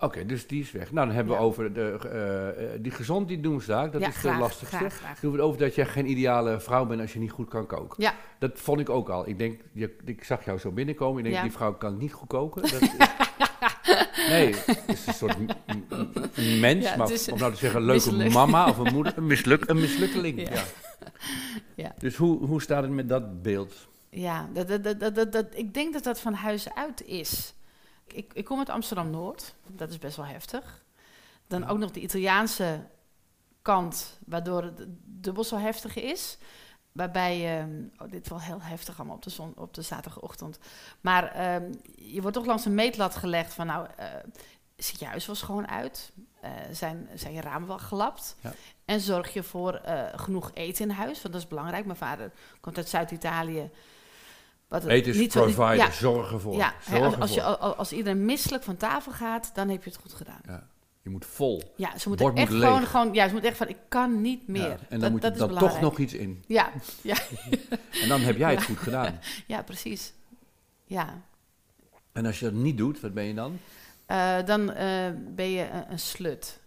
Oké, 0.00 0.26
dus 0.26 0.46
die 0.46 0.60
is 0.60 0.70
weg. 0.72 0.92
Nou, 0.92 1.06
dan 1.06 1.14
hebben 1.16 1.34
Ja. 1.34 1.38
we 1.40 1.46
over 1.46 1.72
de, 1.72 1.98
eh, 2.10 2.48
eh, 2.74 2.80
die 2.82 2.92
gezond, 2.92 3.28
die 3.28 3.40
doemsdaak. 3.40 3.92
Dat 3.92 4.00
ja 4.00 4.08
is 4.08 4.16
graag, 4.16 4.34
de 4.34 4.40
lastigste. 4.40 4.76
graag, 4.76 4.94
graag. 4.94 5.12
Hebben 5.12 5.30
we 5.30 5.36
het 5.36 5.46
over 5.46 5.60
dat 5.60 5.74
je 5.74 5.84
geen 5.84 6.10
ideale 6.10 6.60
vrouw 6.60 6.86
bent 6.86 7.00
als 7.00 7.12
je 7.12 7.18
niet 7.18 7.30
goed 7.30 7.48
kan 7.48 7.66
koken. 7.66 8.02
Ja. 8.02 8.14
Dat 8.38 8.50
vond 8.54 8.80
ik 8.80 8.88
ook 8.90 9.08
al. 9.08 9.28
Ik 9.28 9.38
denk, 9.38 9.60
je, 9.72 9.96
ik 10.04 10.24
zag 10.24 10.44
jou 10.44 10.58
zo 10.58 10.70
binnenkomen. 10.70 11.16
Ik 11.18 11.22
denk, 11.24 11.36
Ja. 11.36 11.42
die 11.42 11.52
vrouw 11.52 11.74
kan 11.74 11.96
niet 11.96 12.12
goed 12.12 12.28
koken. 12.28 12.62
Dat 12.62 12.72
is- 12.82 12.90
nee, 14.28 14.54
het 14.54 14.82
is 14.86 15.06
een 15.06 15.14
soort 15.14 15.36
mens. 16.60 16.96
Maar 16.96 17.12
is 17.12 17.28
om 17.28 17.38
nou 17.38 17.52
te 17.52 17.58
zeggen, 17.58 17.80
een 17.80 17.86
leuke 17.86 18.30
mama 18.30 18.68
of 18.68 18.78
een 18.78 18.92
moeder. 18.94 19.12
Een, 19.18 19.26
misluk, 19.26 19.68
een 19.68 19.80
mislukkeling. 19.80 20.48
Ja. 21.74 21.94
Dus 21.98 22.16
hoe, 22.16 22.46
hoe 22.46 22.62
staat 22.62 22.82
het 22.82 22.92
met 22.92 23.08
dat 23.08 23.42
beeld? 23.42 23.74
Ja, 24.10 24.48
dat, 24.52 24.68
dat, 24.84 25.00
dat, 25.14 25.32
dat- 25.32 25.46
ik 25.54 25.74
denk 25.74 25.92
dat 25.92 26.04
dat 26.04 26.20
van 26.20 26.32
huis 26.32 26.74
uit 26.74 27.06
is. 27.06 27.54
Ik, 28.12 28.32
ik 28.34 28.44
kom 28.44 28.58
uit 28.58 28.68
Amsterdam-Noord, 28.68 29.54
dat 29.66 29.90
is 29.90 29.98
best 29.98 30.16
wel 30.16 30.26
heftig. 30.26 30.84
Dan 31.46 31.68
ook 31.68 31.78
nog 31.78 31.90
de 31.90 32.00
Italiaanse 32.00 32.86
kant, 33.62 34.18
waardoor 34.26 34.62
het 34.62 34.84
dubbel 35.04 35.44
zo 35.44 35.56
heftig 35.56 35.96
is. 35.96 36.38
Waarbij, 36.92 37.58
ehm, 37.58 37.82
oh, 37.98 38.10
dit 38.10 38.22
is 38.22 38.28
wel 38.28 38.40
heel 38.40 38.62
heftig 38.62 38.98
allemaal 38.98 39.16
op 39.16 39.22
de, 39.22 39.30
zon, 39.30 39.52
op 39.56 39.74
de 39.74 39.82
zaterdagochtend. 39.82 40.58
Maar 41.00 41.32
ehm, 41.32 41.72
je 41.96 42.20
wordt 42.20 42.36
toch 42.36 42.46
langs 42.46 42.64
een 42.64 42.74
meetlat 42.74 43.16
gelegd 43.16 43.54
van, 43.54 43.66
nou, 43.66 43.88
eh 43.96 44.06
ziet 44.78 44.98
je 44.98 45.06
huis 45.06 45.26
wel 45.26 45.34
schoon 45.34 45.68
uit? 45.68 46.12
Eh, 46.40 46.50
zijn, 46.72 47.08
zijn 47.14 47.32
je 47.32 47.40
ramen 47.40 47.68
wel 47.68 47.78
gelapt? 47.78 48.36
Ja. 48.40 48.52
En 48.84 49.00
zorg 49.00 49.32
je 49.32 49.42
voor 49.42 49.74
eh, 49.74 50.04
genoeg 50.14 50.50
eten 50.54 50.84
in 50.84 50.94
huis? 50.94 51.22
Want 51.22 51.34
dat 51.34 51.42
is 51.42 51.48
belangrijk. 51.48 51.84
Mijn 51.84 51.98
vader 51.98 52.32
komt 52.60 52.76
uit 52.76 52.88
Zuid-Italië. 52.88 53.70
Wat 54.68 54.82
het 54.82 55.06
is 55.06 55.16
niet 55.16 55.32
zo- 55.32 55.40
provider, 55.42 55.74
ja, 55.76 55.90
zorgen 55.90 56.40
voor. 56.40 56.54
ja, 56.56 56.74
zorgen 56.90 57.04
als, 57.06 57.16
als, 57.20 57.34
je, 57.34 57.42
als, 57.58 57.92
iedereen 57.92 58.24
misselijk 58.24 58.62
van 58.64 58.76
tafel 58.76 59.12
gaat, 59.12 59.50
dan 59.54 59.68
heb 59.68 59.84
je 59.84 59.90
het 59.90 59.98
goed 59.98 60.12
gedaan. 60.12 60.40
Ja, 60.46 60.66
je 61.02 61.10
moet 61.10 61.24
vol. 61.26 61.62
Ja, 61.76 61.98
ze 61.98 62.08
moeten 62.08 62.34
echt 62.34 62.52
gewoon, 62.52 62.86
gewoon, 62.86 63.14
ja, 63.14 63.26
ze 63.26 63.32
moeten 63.32 63.48
echt 63.50 63.58
van, 63.58 63.68
ik 63.68 63.78
kan 63.88 64.20
niet 64.20 64.48
meer. 64.48 64.62
Ja, 64.62 64.70
en 64.70 64.78
dan 64.88 65.00
dat, 65.00 65.10
moet 65.10 65.22
dat 65.22 65.30
er 65.30 65.40
is 65.40 65.46
dan 65.48 65.58
toch 65.58 65.80
nog 65.80 65.98
iets 65.98 66.14
in. 66.14 66.44
Ja, 66.46 66.70
ja, 67.02 67.16
En 68.02 68.08
dan 68.08 68.20
heb 68.20 68.36
jij 68.36 68.50
het 68.54 68.64
goed 68.64 68.78
gedaan. 68.78 69.18
ja, 69.46 69.62
precies. 69.62 70.12
Ja, 70.84 71.22
En 72.12 72.26
als 72.26 72.38
je 72.38 72.44
dat 72.44 72.54
niet 72.54 72.76
doet, 72.78 73.00
wat 73.00 73.14
ben 73.14 73.24
je 73.24 73.34
dan? 73.34 73.58
Eh, 74.06 74.36
dan 74.44 74.72
eh, 74.72 75.06
ben 75.34 75.50
je 75.50 75.68
een, 75.70 75.90
een 75.92 75.98
slut. 75.98 76.60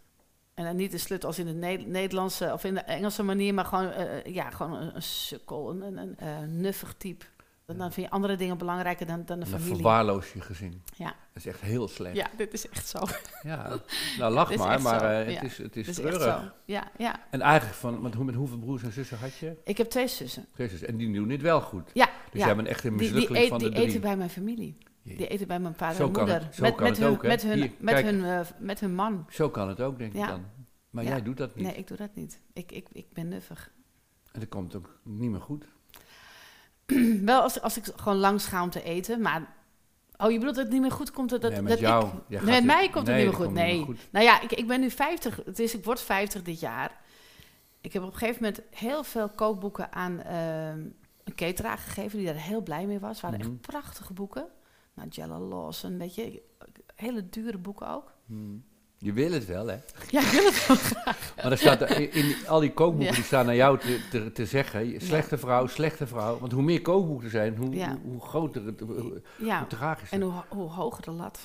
En 0.53 0.65
dan 0.65 0.75
niet 0.75 0.93
een 0.93 0.99
slut 0.99 1.25
als 1.25 1.39
in 1.39 1.45
de 1.45 1.53
Ne- 1.53 1.83
Nederlandse 1.87 2.53
of 2.53 2.63
in 2.63 2.73
de 2.73 2.79
Engelse 2.79 3.23
manier, 3.23 3.53
maar 3.53 3.65
gewoon, 3.65 3.91
eh, 3.91 4.33
ja, 4.33 4.49
gewoon 4.49 4.73
een, 4.73 4.95
een 4.95 5.01
sukkel, 5.01 5.69
een, 5.69 5.97
een, 5.97 6.15
een 6.27 6.61
nuffig 6.61 6.93
type. 6.97 7.25
Dan, 7.71 7.79
dan 7.79 7.91
vind 7.93 8.05
je 8.07 8.11
andere 8.11 8.35
dingen 8.35 8.57
belangrijker 8.57 9.05
dan, 9.05 9.15
dan 9.25 9.39
de 9.39 9.45
Dan 9.45 9.53
familie. 9.59 9.73
verwaarloos 9.75 10.33
je 10.33 10.41
gezin. 10.41 10.81
Ja. 10.95 11.05
Dat 11.05 11.15
is 11.33 11.45
echt 11.45 11.61
heel 11.61 11.87
slecht. 11.87 12.15
Ja, 12.15 12.29
dit 12.37 12.53
is 12.53 12.69
echt 12.69 12.87
zo. 12.87 12.99
Ja. 13.43 13.79
Nou, 14.17 14.33
lach 14.33 14.55
maar, 14.57 14.81
maar 14.81 15.03
eh, 15.03 15.29
ja. 15.29 15.35
het 15.41 15.43
is, 15.51 15.57
het 15.57 15.75
is 15.75 15.95
treurig. 15.95 16.53
Ja, 16.65 16.91
ja. 16.97 17.19
En 17.29 17.41
eigenlijk, 17.41 17.75
van, 17.79 18.01
want 18.01 18.13
hoe, 18.13 18.25
met 18.25 18.35
hoeveel 18.35 18.57
broers 18.59 18.83
en 18.83 18.91
zussen 18.91 19.17
had 19.17 19.35
je? 19.35 19.57
Ik 19.63 19.77
heb 19.77 19.89
twee 19.89 20.07
zussen. 20.07 20.45
Jezus, 20.55 20.81
en 20.81 20.97
die 20.97 21.13
doen 21.13 21.27
dit 21.27 21.41
wel 21.41 21.61
goed. 21.61 21.89
Ja, 21.93 22.09
Dus 22.31 22.43
jij 22.43 22.55
bent 22.55 22.67
echt 22.67 22.83
een 22.83 22.89
die, 22.97 22.99
die, 22.99 23.11
mislukkeling 23.11 23.47
van 23.49 23.57
de 23.59 23.63
die 23.65 23.73
drie. 23.73 23.87
eten 23.87 24.01
bij 24.01 24.17
mijn 24.17 24.29
familie. 24.29 24.77
Jee. 25.03 25.17
Die 25.17 25.27
eten 25.27 25.47
bij 25.47 25.59
mijn 25.59 25.75
vader 25.75 25.95
Zo 25.95 26.05
en 26.05 26.11
kan 26.11 26.23
moeder. 26.23 26.43
het- 26.43 26.55
zo 26.55 26.61
met, 26.61 26.75
kan 26.75 26.83
met, 26.83 26.97
het 26.97 27.05
hun, 27.05 27.15
ook, 27.15 27.21
hè? 27.21 27.27
met, 27.27 27.41
hun, 27.41 27.57
Hier, 27.57 27.71
met, 27.79 28.01
hun, 28.03 28.23
eh, 28.25 28.39
met 28.59 28.79
hun 28.79 28.95
man. 28.95 29.25
Zo 29.29 29.49
kan 29.49 29.69
het 29.69 29.81
ook, 29.81 29.97
denk 29.97 30.13
ik 30.13 30.27
dan. 30.27 30.45
Maar 30.89 31.03
jij 31.03 31.21
doet 31.23 31.37
dat 31.37 31.55
niet. 31.55 31.65
Nee, 31.65 31.75
ik 31.75 31.87
doe 31.87 31.97
dat 31.97 32.15
niet. 32.15 32.39
Ik, 32.53 32.71
ik, 32.71 32.87
ik 32.91 33.05
ben 33.13 33.27
nuffig. 33.27 33.71
En 34.31 34.39
dat 34.39 34.49
komt 34.49 34.75
ook 34.75 34.99
niet 35.03 35.29
meer 35.29 35.41
goed. 35.41 35.65
Wel 37.25 37.41
als, 37.41 37.61
als 37.61 37.77
ik 37.77 37.85
gewoon 37.95 38.17
langs 38.17 38.45
ga 38.45 38.63
om 38.63 38.69
te 38.69 38.83
eten, 38.83 39.21
maar... 39.21 39.59
Oh, 40.17 40.31
je 40.31 40.37
bedoelt 40.37 40.55
dat 40.55 40.63
het 40.63 40.73
niet 40.73 40.81
meer 40.81 40.91
goed 40.91 41.11
komt? 41.11 41.29
Dat, 41.29 41.41
nee, 41.41 41.51
dat 41.51 41.61
met 41.63 41.79
jou. 41.79 42.09
Ik, 42.27 42.41
met 42.41 42.63
mij 42.63 42.89
komt 42.89 43.07
het 43.07 43.15
niet 43.15 43.25
meer 43.25 43.33
goed. 43.33 43.51
Nee. 43.51 43.83
goed. 43.83 43.97
Nou 44.11 44.25
ja, 44.25 44.41
ik, 44.41 44.51
ik 44.51 44.67
ben 44.67 44.79
nu 44.79 44.89
50. 44.89 45.39
Het 45.45 45.59
is, 45.59 45.75
ik 45.75 45.85
word 45.85 46.01
50 46.01 46.41
dit 46.41 46.59
jaar. 46.59 46.99
Ik 47.81 47.93
heb 47.93 48.03
op 48.03 48.11
een 48.11 48.17
gegeven 48.17 48.43
moment 48.43 48.61
heel 48.69 49.03
veel 49.03 49.29
kookboeken 49.29 49.91
aan 49.93 50.19
ehm, 50.21 50.79
een 51.23 51.35
cateraar 51.35 51.77
gegeven... 51.77 52.17
die 52.17 52.27
daar 52.27 52.35
heel 52.35 52.61
blij 52.61 52.85
mee 52.85 52.99
was. 52.99 53.11
Het 53.11 53.21
waren 53.21 53.39
Mhm. 53.39 53.49
echt 53.49 53.61
prachtige 53.61 54.13
boeken. 54.13 54.45
Nou, 54.93 55.07
Jella 55.09 55.39
Lawson, 55.39 55.97
weet 55.97 56.15
je. 56.15 56.41
Hele 56.95 57.29
dure 57.29 57.57
boeken 57.57 57.87
ook. 57.87 58.11
Hmm. 58.25 58.63
Je 59.03 59.13
wil 59.13 59.31
het 59.31 59.45
wel, 59.45 59.67
hè? 59.67 59.77
Ja, 60.09 60.21
ik 60.21 60.27
wil 60.27 60.45
het 60.45 60.65
wel. 60.67 60.77
Maar 61.35 61.51
er 61.51 61.57
staat 61.57 61.81
in, 61.81 62.11
in 62.11 62.35
al 62.47 62.59
die 62.59 62.73
kookboeken 62.73 63.09
Ja. 63.09 63.15
die 63.15 63.23
staan 63.23 63.45
naar 63.45 63.55
jou 63.55 63.79
te, 63.79 63.99
te, 64.09 64.31
te 64.31 64.45
zeggen. 64.45 65.01
Slechte 65.01 65.37
vrouw, 65.37 65.67
slechte 65.67 66.07
vrouw. 66.07 66.39
Want 66.39 66.51
hoe 66.51 66.61
meer 66.63 66.81
kookboeken 66.81 67.25
er 67.25 67.31
zijn, 67.31 67.55
hoe, 67.57 67.75
Ja. 67.75 67.89
hoe, 67.89 68.11
hoe 68.11 68.21
groter 68.21 68.65
het, 68.65 68.79
hoe, 68.79 69.21
Ja, 69.37 69.57
hoe 69.59 69.67
tragisch 69.67 70.09
en 70.11 70.21
het. 70.21 70.31
hoe, 70.31 70.43
hoe 70.49 70.69
hoger 70.69 71.03
de 71.03 71.11
lat. 71.11 71.39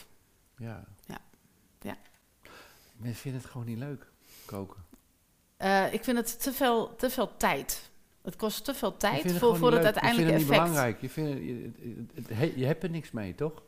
Ja. 0.57 0.85
Ja. 1.07 1.19
Ja. 1.81 1.97
Mensen 2.97 3.21
vinden 3.21 3.41
het 3.41 3.51
gewoon 3.51 3.67
niet 3.67 3.79
leuk, 3.79 4.07
koken. 4.45 4.85
Eh, 5.57 5.93
ik 5.93 6.05
vind 6.05 6.17
het 6.17 6.43
te 6.43 6.53
veel, 6.53 6.95
te 6.97 7.11
veel 7.11 7.37
tijd. 7.37 7.91
Het 8.23 8.37
kost 8.37 8.65
te 8.65 8.75
veel 8.75 8.97
tijd 8.97 9.33
voor, 9.33 9.57
voor 9.57 9.73
het 9.73 9.85
uiteindelijke 9.85 10.33
je 10.33 10.39
vindt 10.39 10.53
het 10.53 10.59
effect. 10.61 10.67
niet 10.67 10.69
belangrijk. 10.69 11.01
Je, 11.01 11.11
vindt, 12.29 12.57
je 12.59 12.65
hebt 12.67 12.83
er 12.83 12.91
niks 12.91 13.11
mee, 13.11 13.35
toch? 13.35 13.63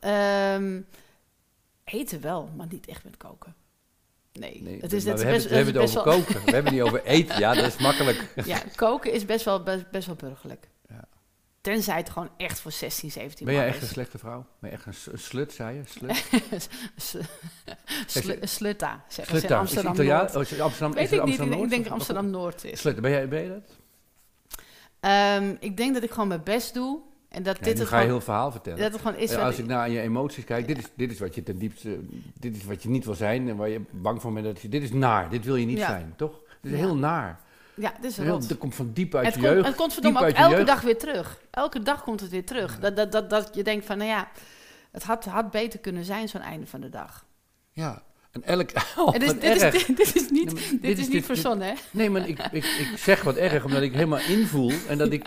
Ehm, 0.00 0.80
eten 1.90 2.20
wel, 2.20 2.50
maar 2.56 2.66
niet 2.70 2.86
echt 2.86 3.04
met 3.04 3.16
koken. 3.16 3.54
Nee, 4.32 4.62
Nee, 4.62 4.80
het 4.80 4.92
is, 4.92 5.04
het 5.04 5.18
we 5.18 5.18
hebben, 5.20 5.34
best, 5.36 5.48
we 5.48 5.54
hebben 5.54 5.74
het 5.74 5.82
over 5.82 6.02
koken. 6.02 6.34
We 6.34 6.50
hebben 6.50 6.64
het 6.64 6.72
niet 6.72 6.82
over 6.82 7.04
eten. 7.04 7.38
Ja, 7.38 7.54
dat 7.54 7.64
is 7.64 7.76
makkelijk. 7.88 8.32
ja, 8.44 8.62
koken 8.76 9.12
is 9.12 9.24
best 9.24 9.44
wel, 9.44 9.62
best, 9.62 9.90
best 9.90 10.06
wel 10.06 10.16
burgerlijk. 10.16 10.68
Ja. 10.88 11.04
Tenzij 11.60 11.96
het 11.96 12.10
gewoon 12.10 12.30
echt 12.36 12.60
voor 12.60 12.72
16, 12.72 13.10
17 13.10 13.46
Ben 13.46 13.54
jij 13.54 13.66
echt 13.66 13.82
een 13.82 13.88
slechte 13.88 14.18
vrouw? 14.18 14.46
Ben 14.58 14.70
je 14.70 14.76
echt 14.76 14.86
een, 14.86 15.18
slut, 15.18 15.52
zei 15.52 15.76
je? 15.76 15.82
Slut? 15.86 16.24
Sl- 16.96 17.18
sl- 18.06 18.32
Slutta, 18.42 19.04
zeggen 19.08 19.08
ze 19.08 19.18
in 19.18 19.24
Slutta. 19.24 19.46
Is 19.46 19.52
Amsterdam 19.52 19.92
Italiaan? 19.92 20.26
Oh, 20.36 20.42
is 20.42 20.60
Amsterdam, 20.60 20.92
Weet 20.92 21.04
is 21.04 21.10
ik 21.10 21.10
niet, 21.10 21.20
Amsterdam 21.20 21.62
ik 21.62 21.68
denk 21.68 21.82
Noord? 21.82 21.94
Amsterdam 21.94 22.30
Noord 22.30 22.64
is. 22.64 22.80
Slutta. 22.80 23.00
Ben 23.00 23.10
jij, 23.10 23.28
ben 23.28 23.42
je 23.42 23.48
dat? 23.48 23.76
Ehm, 25.00 25.54
ik 25.60 25.76
denk 25.76 25.94
dat 25.94 26.02
ik 26.02 26.10
gewoon 26.10 26.28
mijn 26.28 26.42
best 26.42 26.74
doe. 26.74 27.00
En 27.28 27.42
dat 27.42 27.56
Ja, 27.58 27.62
dit 27.64 27.74
nu 27.74 27.80
het 27.80 27.88
ga 27.88 27.96
je 27.96 28.02
gewoon, 28.02 28.16
heel 28.18 28.24
verhaal 28.24 28.50
vertellen. 28.50 28.78
dat 28.80 28.92
het 28.92 29.00
gewoon 29.00 29.16
is 29.16 29.36
als 29.36 29.58
ik 29.58 29.66
naar 29.66 29.90
je 29.90 30.00
emoties 30.00 30.44
kijk, 30.44 30.66
dit 30.66 30.76
Ja. 30.76 30.82
is, 30.82 30.88
dit 30.94 31.10
is 31.12 31.18
wat 31.18 31.34
je 31.34 31.42
ten 31.42 31.58
diepste, 31.58 31.98
dit 32.40 32.56
is 32.56 32.64
wat 32.64 32.82
je 32.82 32.88
niet 32.88 33.04
wil 33.04 33.14
zijn 33.14 33.48
en 33.48 33.56
waar 33.56 33.68
je 33.68 33.80
bang 33.90 34.20
voor 34.20 34.32
bent. 34.32 34.44
Dat 34.46 34.60
je, 34.60 34.68
dit 34.68 34.82
is 34.82 34.92
naar, 34.92 35.30
dit 35.30 35.44
wil 35.44 35.56
je 35.56 35.66
niet 35.66 35.78
Ja. 35.78 35.86
zijn, 35.86 36.12
toch? 36.16 36.32
Dit 36.60 36.72
is 36.72 36.78
Ja. 36.78 36.84
heel 36.84 36.96
naar. 36.96 37.40
Ja, 37.74 37.92
dit 38.00 38.10
is 38.10 38.16
Heel, 38.16 38.26
rot. 38.26 38.48
dat 38.48 38.58
komt 38.58 38.74
van 38.74 38.90
diep 38.92 39.14
uit 39.14 39.24
Het 39.26 39.34
je 39.34 39.40
komt, 39.40 39.52
jeugd. 39.52 39.66
het 39.66 39.76
komt 39.76 39.92
verdomme 39.92 40.18
diep 40.18 40.28
ook 40.28 40.34
uit 40.34 40.36
je 40.38 40.42
elke 40.52 40.54
jeugd. 40.64 40.74
dag 40.74 40.80
weer 40.80 40.98
terug. 40.98 41.40
Elke 41.50 41.82
dag 41.82 42.02
komt 42.02 42.20
het 42.20 42.30
weer 42.30 42.44
terug. 42.46 42.78
Dat, 42.78 42.96
dat, 42.96 43.12
dat, 43.12 43.30
dat 43.30 43.50
je 43.54 43.62
denkt 43.62 43.86
van, 43.86 43.98
nou 43.98 44.10
ja, 44.10 44.28
het 44.90 45.02
had, 45.02 45.24
had 45.24 45.50
beter 45.50 45.78
kunnen 45.78 46.04
zijn 46.04 46.28
zo'n 46.28 46.40
einde 46.40 46.66
van 46.66 46.80
de 46.80 46.88
dag. 46.88 47.24
Ja, 47.72 48.02
en 48.42 48.58
elk... 48.58 48.70
Oh, 48.96 49.14
en 49.14 49.20
dus, 49.20 49.32
dit, 49.32 49.44
is, 49.44 49.60
dit, 49.60 49.86
dit 49.96 50.14
is 50.14 50.30
niet, 50.30 50.54
Nee, 50.54 50.68
dit 50.70 50.82
dit 50.82 50.98
is 50.98 51.08
niet 51.08 51.24
verzonnen, 51.24 51.68
hè? 51.68 51.74
Nee, 51.90 52.10
maar 52.10 52.28
ik, 52.28 52.38
ik, 52.38 52.64
ik 52.64 52.92
zeg 52.96 53.22
wat 53.22 53.36
erg, 53.36 53.64
omdat 53.64 53.82
ik 53.82 53.92
helemaal 53.92 54.20
invoel 54.28 54.72
en 54.88 54.98
dat 54.98 55.12
ik, 55.12 55.24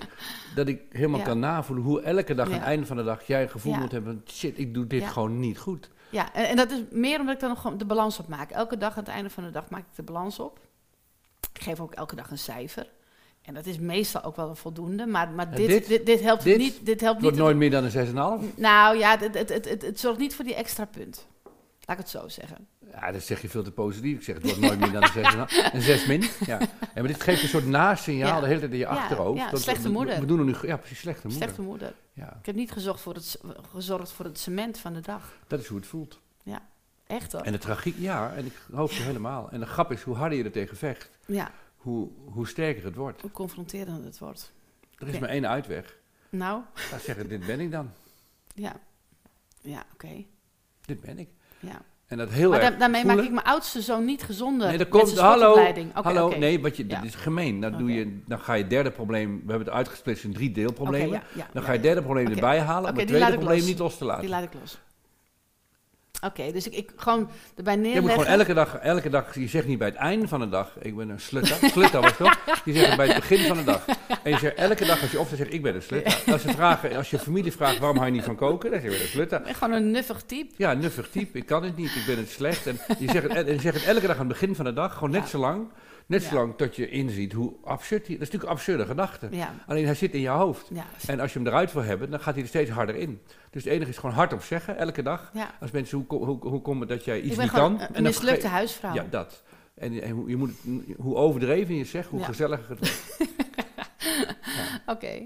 dat 0.56 0.68
ik 0.68 0.82
helemaal 0.90 1.20
Ja. 1.20 1.26
kan 1.26 1.40
navoelen 1.40 1.84
hoe 1.84 2.02
elke 2.02 2.36
dag 2.36 2.48
aan 2.48 2.54
het 2.54 2.62
einde 2.62 2.86
van 2.86 2.98
de 2.98 3.04
dag 3.04 3.28
jij 3.28 3.42
een 3.42 3.50
gevoel 3.50 3.74
Ja. 3.74 3.80
moet 3.80 3.92
hebben, 3.92 4.24
shit, 4.28 4.60
ik 4.60 4.74
doe 4.74 4.88
dit 4.88 5.04
gewoon 5.08 5.40
niet 5.40 5.58
goed. 5.60 5.90
Ja, 6.10 6.34
en, 6.34 6.48
en 6.48 6.56
dat 6.56 6.72
is 6.72 6.80
meer 6.90 7.20
omdat 7.20 7.34
ik 7.34 7.40
dan 7.40 7.50
nog 7.50 7.62
gewoon 7.62 7.78
de 7.78 7.86
balans 7.86 8.20
op 8.20 8.28
maak. 8.28 8.52
Elke 8.52 8.78
dag 8.78 8.92
aan 8.98 9.04
het 9.04 9.14
einde 9.14 9.30
van 9.30 9.44
de 9.44 9.52
dag 9.52 9.70
maak 9.70 9.82
ik 9.82 9.96
de 9.96 10.04
balans 10.04 10.40
op. 10.40 10.60
Ik 11.54 11.62
geef 11.62 11.80
ook 11.80 11.94
elke 11.94 12.16
dag 12.16 12.32
een 12.32 12.38
cijfer. 12.38 12.90
En 13.42 13.54
dat 13.54 13.66
is 13.66 13.80
meestal 13.80 14.24
ook 14.24 14.36
wel 14.36 14.50
een 14.50 14.56
voldoende. 14.56 15.06
Maar, 15.06 15.30
maar 15.30 15.56
dit, 15.56 15.68
dit? 15.68 15.88
dit, 15.88 16.06
dit, 16.06 16.22
helpt 16.22 16.44
Dit? 16.44 16.58
niet. 16.58 16.86
Dit 16.86 17.02
helpt 17.02 17.22
Het 17.22 17.22
wordt 17.22 17.36
niet 17.38 17.46
nooit 17.46 17.58
meer 17.58 17.72
dan 17.72 17.84
een 17.84 18.42
6,5. 18.52 18.56
Nou 18.56 18.98
ja, 18.98 19.18
het, 19.18 19.34
het, 19.38 19.50
het, 19.50 19.70
het, 19.70 19.82
het 19.82 20.00
zorgt 20.00 20.20
niet 20.20 20.36
voor 20.36 20.46
die 20.46 20.56
extra 20.56 20.86
punt. 20.86 21.28
Laat 21.92 22.00
ik 22.00 22.12
het 22.12 22.22
zo 22.22 22.28
zeggen. 22.28 22.68
Ja, 22.92 23.12
dat 23.12 23.22
zeg 23.24 23.42
je 23.42 23.50
veel 23.50 23.64
te 23.64 23.72
positief. 23.72 24.18
Ik 24.18 24.24
zeg, 24.24 24.36
het 24.36 24.44
wordt 24.46 24.60
nooit 24.60 24.80
meer 24.80 24.92
dan 24.92 25.04
een 25.04 25.48
6,5. 25.70 25.74
Een 25.74 25.82
6 25.82 26.06
min. 26.06 26.22
Ja. 26.46 26.60
ja, 26.60 26.68
maar 26.96 27.08
dit 27.08 27.22
geeft 27.22 27.42
een 27.44 27.48
soort 27.50 27.66
nasignaal 27.66 28.18
Ja. 28.36 28.40
de 28.40 28.48
hele 28.48 28.60
tijd 28.60 28.72
in 28.72 28.78
je 28.78 28.84
Ja, 28.84 28.90
achterhoofd. 28.90 29.40
ja, 29.40 29.50
Dat- 29.50 29.62
slechte 29.62 29.90
moeder. 29.90 30.20
We 30.20 30.26
doen 30.26 30.40
er 30.40 30.46
nu, 30.46 30.56
ja, 30.62 30.78
precies, 30.78 31.00
slechte 31.00 31.28
moeder. 31.28 31.44
Slechte 31.44 31.62
moeder. 31.62 31.94
Ja, 32.14 32.38
Ik 32.40 32.46
heb 32.46 32.56
niet 32.56 32.72
gezorgd 32.72 33.02
voor, 33.02 33.14
het, 33.14 33.40
gezorgd 33.72 34.12
voor 34.12 34.26
het 34.26 34.40
cement 34.40 34.78
van 34.78 34.94
de 34.94 35.00
dag. 35.00 35.38
dat 35.48 35.60
is 35.60 35.68
hoe 35.68 35.78
het 35.78 35.88
voelt. 35.88 36.20
Echt 37.08 37.32
hoor. 37.32 37.42
En 37.42 37.52
de 37.52 37.58
tragiek, 37.58 37.96
ja, 37.98 38.34
en 38.34 38.46
ik 38.46 38.54
geloof 38.54 38.98
je 38.98 39.04
helemaal. 39.04 39.50
En 39.52 39.60
de 39.60 39.66
grap 39.66 39.92
is, 39.92 40.02
hoe 40.02 40.16
harder 40.16 40.38
je 40.38 40.44
er 40.44 40.52
tegen 40.52 40.78
vecht, 40.78 41.10
Ja, 41.26 41.52
hoe, 41.76 42.10
hoe 42.26 42.48
sterker 42.48 42.84
het 42.84 42.96
wordt. 42.96 43.22
hoe 43.22 43.32
confronterend 43.32 44.04
het 44.06 44.18
wordt. 44.20 44.52
Er 44.98 45.08
is 45.08 45.20
maar 45.20 45.30
één 45.30 45.48
uitweg. 45.48 45.98
Nou, 46.30 46.62
Dan 46.90 47.00
zeggen, 47.00 47.30
dit 47.30 47.46
ben 47.46 47.60
ik 47.60 47.72
dan. 47.72 47.92
ja. 48.56 48.80
Ja, 49.62 49.84
oké. 49.94 50.26
Dit 50.86 51.02
ben 51.02 51.20
ik. 51.20 51.30
Ja. 51.62 51.82
En 52.08 52.18
dat 52.18 52.30
heel 52.30 52.50
Maar 52.50 52.60
erg 52.60 52.72
da- 52.72 52.78
daarmee 52.78 53.06
maak 53.06 53.18
ik 53.18 53.32
mijn 53.32 53.46
oudste 53.46 53.82
zoon 53.82 54.06
niet 54.06 54.24
gezonder. 54.24 54.68
Nee, 54.68 54.78
dat 54.78 54.88
komt. 54.90 55.18
Hallo. 55.18 55.52
Oké, 55.52 55.86
hallo. 55.94 56.38
Nee, 56.38 56.62
wat 56.62 56.78
je, 56.78 56.88
Ja. 56.88 56.96
dat 56.96 57.06
is 57.06 57.16
gemeen. 57.16 57.60
Dan, 57.60 57.72
doe 57.72 57.82
Oké. 57.82 57.92
je, 57.92 58.22
dan 58.28 58.40
ga 58.40 58.54
je 58.54 58.68
derde 58.68 58.92
probleem. 58.92 59.32
We 59.46 59.50
hebben 59.50 59.68
het 59.68 59.76
uitgesplitst 59.76 60.24
in 60.24 60.34
drie 60.34 60.52
deelproblemen. 60.52 61.08
Oké, 61.08 61.16
ja, 61.16 61.24
ja, 61.44 61.48
dan 61.54 61.64
ga 61.64 61.72
je 61.72 61.80
derde 61.80 62.02
probleem 62.02 62.28
erbij 62.28 62.60
halen. 62.60 62.92
Om 62.92 62.98
het 62.98 63.08
tweede 63.08 63.32
probleem 63.32 63.58
los. 63.58 63.68
niet 63.68 63.80
los 63.80 63.98
te 63.98 64.06
laten. 64.06 64.22
Die 64.22 64.30
laat 64.30 64.44
ik 64.44 64.50
los. 64.62 64.80
Oké, 66.26 66.52
dus 66.52 66.68
ik, 66.68 66.74
ik 66.76 66.92
gewoon 66.96 67.30
erbij 67.56 67.74
Je 67.74 67.80
neerleggen. 67.80 68.04
moet 68.04 68.22
gewoon 68.24 68.40
elke 68.40 68.54
dag, 68.54 68.76
elke 68.76 69.10
dag, 69.10 69.36
je 69.36 69.48
zegt 69.48 69.68
niet 69.68 69.78
bij 69.78 69.88
het 69.88 69.98
einde 69.98 70.28
van 70.28 70.40
de 70.40 70.50
dag, 70.50 70.72
ik 70.82 70.96
ben 70.96 71.10
een 71.10 71.20
slutta. 71.20 71.68
Slutta 71.68 72.00
was 72.02 72.18
toch? 72.18 72.38
Je 72.66 72.74
zegt 72.74 72.88
het 72.88 72.96
bij 72.98 73.06
het 73.08 73.16
begin 73.16 73.48
van 73.48 73.58
de 73.58 73.64
dag. 73.64 73.86
En 74.24 74.32
je 74.32 74.38
zegt 74.38 74.56
elke 74.56 74.86
dag 74.86 75.02
als 75.02 75.12
je 75.12 75.20
opstaat, 75.20 75.38
zeg 75.38 75.48
ik 75.50 75.62
ben 75.62 75.76
een 75.76 75.82
slutta. 75.82 76.32
Als, 76.32 76.42
ze 76.42 76.50
vragen, 76.50 76.96
als 76.96 77.10
je 77.10 77.20
familie 77.20 77.52
vraagt 77.52 77.78
waarom 77.78 77.98
hou 77.98 78.10
je 78.10 78.16
niet 78.16 78.26
van 78.26 78.36
koken, 78.36 78.72
dan 78.72 78.82
zeg 78.82 78.90
je 78.92 78.96
ben 78.98 79.06
een 79.06 79.12
slutta. 79.12 79.38
Ik 79.38 79.44
ben 79.44 79.56
Gewoon 79.56 79.74
een 79.74 79.92
nuffig 79.92 80.22
type. 80.26 80.54
Ja, 80.58 80.74
nuffig 80.74 81.10
type, 81.10 81.38
ik 81.38 81.46
kan 81.46 81.64
het 81.64 81.76
niet, 81.78 81.96
ik 81.96 82.04
ben 82.06 82.18
het 82.18 82.30
slecht. 82.30 82.68
En 82.68 82.80
je 83.00 83.10
zegt 83.12 83.24
het, 83.34 83.48
en 83.48 83.54
je 83.54 83.60
zegt 83.60 83.76
het 83.76 83.86
elke 83.86 84.08
dag 84.08 84.16
aan 84.18 84.28
het 84.28 84.40
begin 84.40 84.56
van 84.56 84.66
de 84.66 84.74
dag, 84.74 84.94
gewoon 84.94 85.12
net 85.12 85.22
Ja. 85.22 85.28
zo 85.28 85.40
lang. 85.40 85.68
Net 86.12 86.24
zo 86.24 86.36
Ja. 86.36 86.42
lang 86.42 86.54
tot 86.58 86.76
je 86.76 86.90
inziet 86.90 87.34
hoe 87.34 87.54
absurd 87.64 88.08
hij... 88.08 88.18
Dat 88.18 88.28
is 88.28 88.32
natuurlijk 88.34 88.44
een 88.44 88.50
absurde 88.58 88.86
gedachte. 88.86 89.30
Alleen 89.68 89.86
hij 89.86 89.96
zit 89.96 90.14
in 90.14 90.20
je 90.20 90.30
hoofd. 90.30 90.68
ja, 90.74 90.86
En 91.08 91.20
als 91.20 91.34
je 91.34 91.40
hem 91.40 91.48
eruit 91.48 91.74
wil 91.74 91.84
hebben, 91.84 92.10
dan 92.12 92.20
gaat 92.20 92.34
hij 92.34 92.44
er 92.44 92.50
steeds 92.50 92.70
harder 92.70 92.96
in. 92.96 93.22
Dus 93.50 93.64
het 93.64 93.74
enige 93.74 93.90
is 93.90 93.98
gewoon 93.98 94.16
hardop 94.16 94.42
zeggen, 94.44 94.78
elke 94.78 95.02
dag. 95.04 95.30
ja. 95.34 95.52
Als 95.60 95.72
mensen, 95.72 96.06
hoe, 96.08 96.26
hoe, 96.26 96.40
hoe 96.50 96.62
komt 96.62 96.80
het 96.80 96.90
dat 96.90 97.06
jij 97.06 97.22
iets 97.22 97.38
niet 97.38 97.52
kan? 97.52 97.80
een 97.92 98.04
mislukte 98.04 98.48
huisvrouw. 98.48 98.94
Ja, 98.94 99.06
dat. 99.10 99.44
En, 99.76 100.02
en 100.02 100.10
hoe, 100.12 100.30
je 100.30 100.36
moet, 100.38 100.52
hoe 100.98 101.16
overdreven 101.16 101.76
je 101.76 101.86
zegt, 101.86 102.10
hoe 102.10 102.20
Ja. 102.20 102.26
gezelliger 102.26 102.70
het 102.70 102.80
wordt. 102.80 103.30
Oké. 104.96 105.22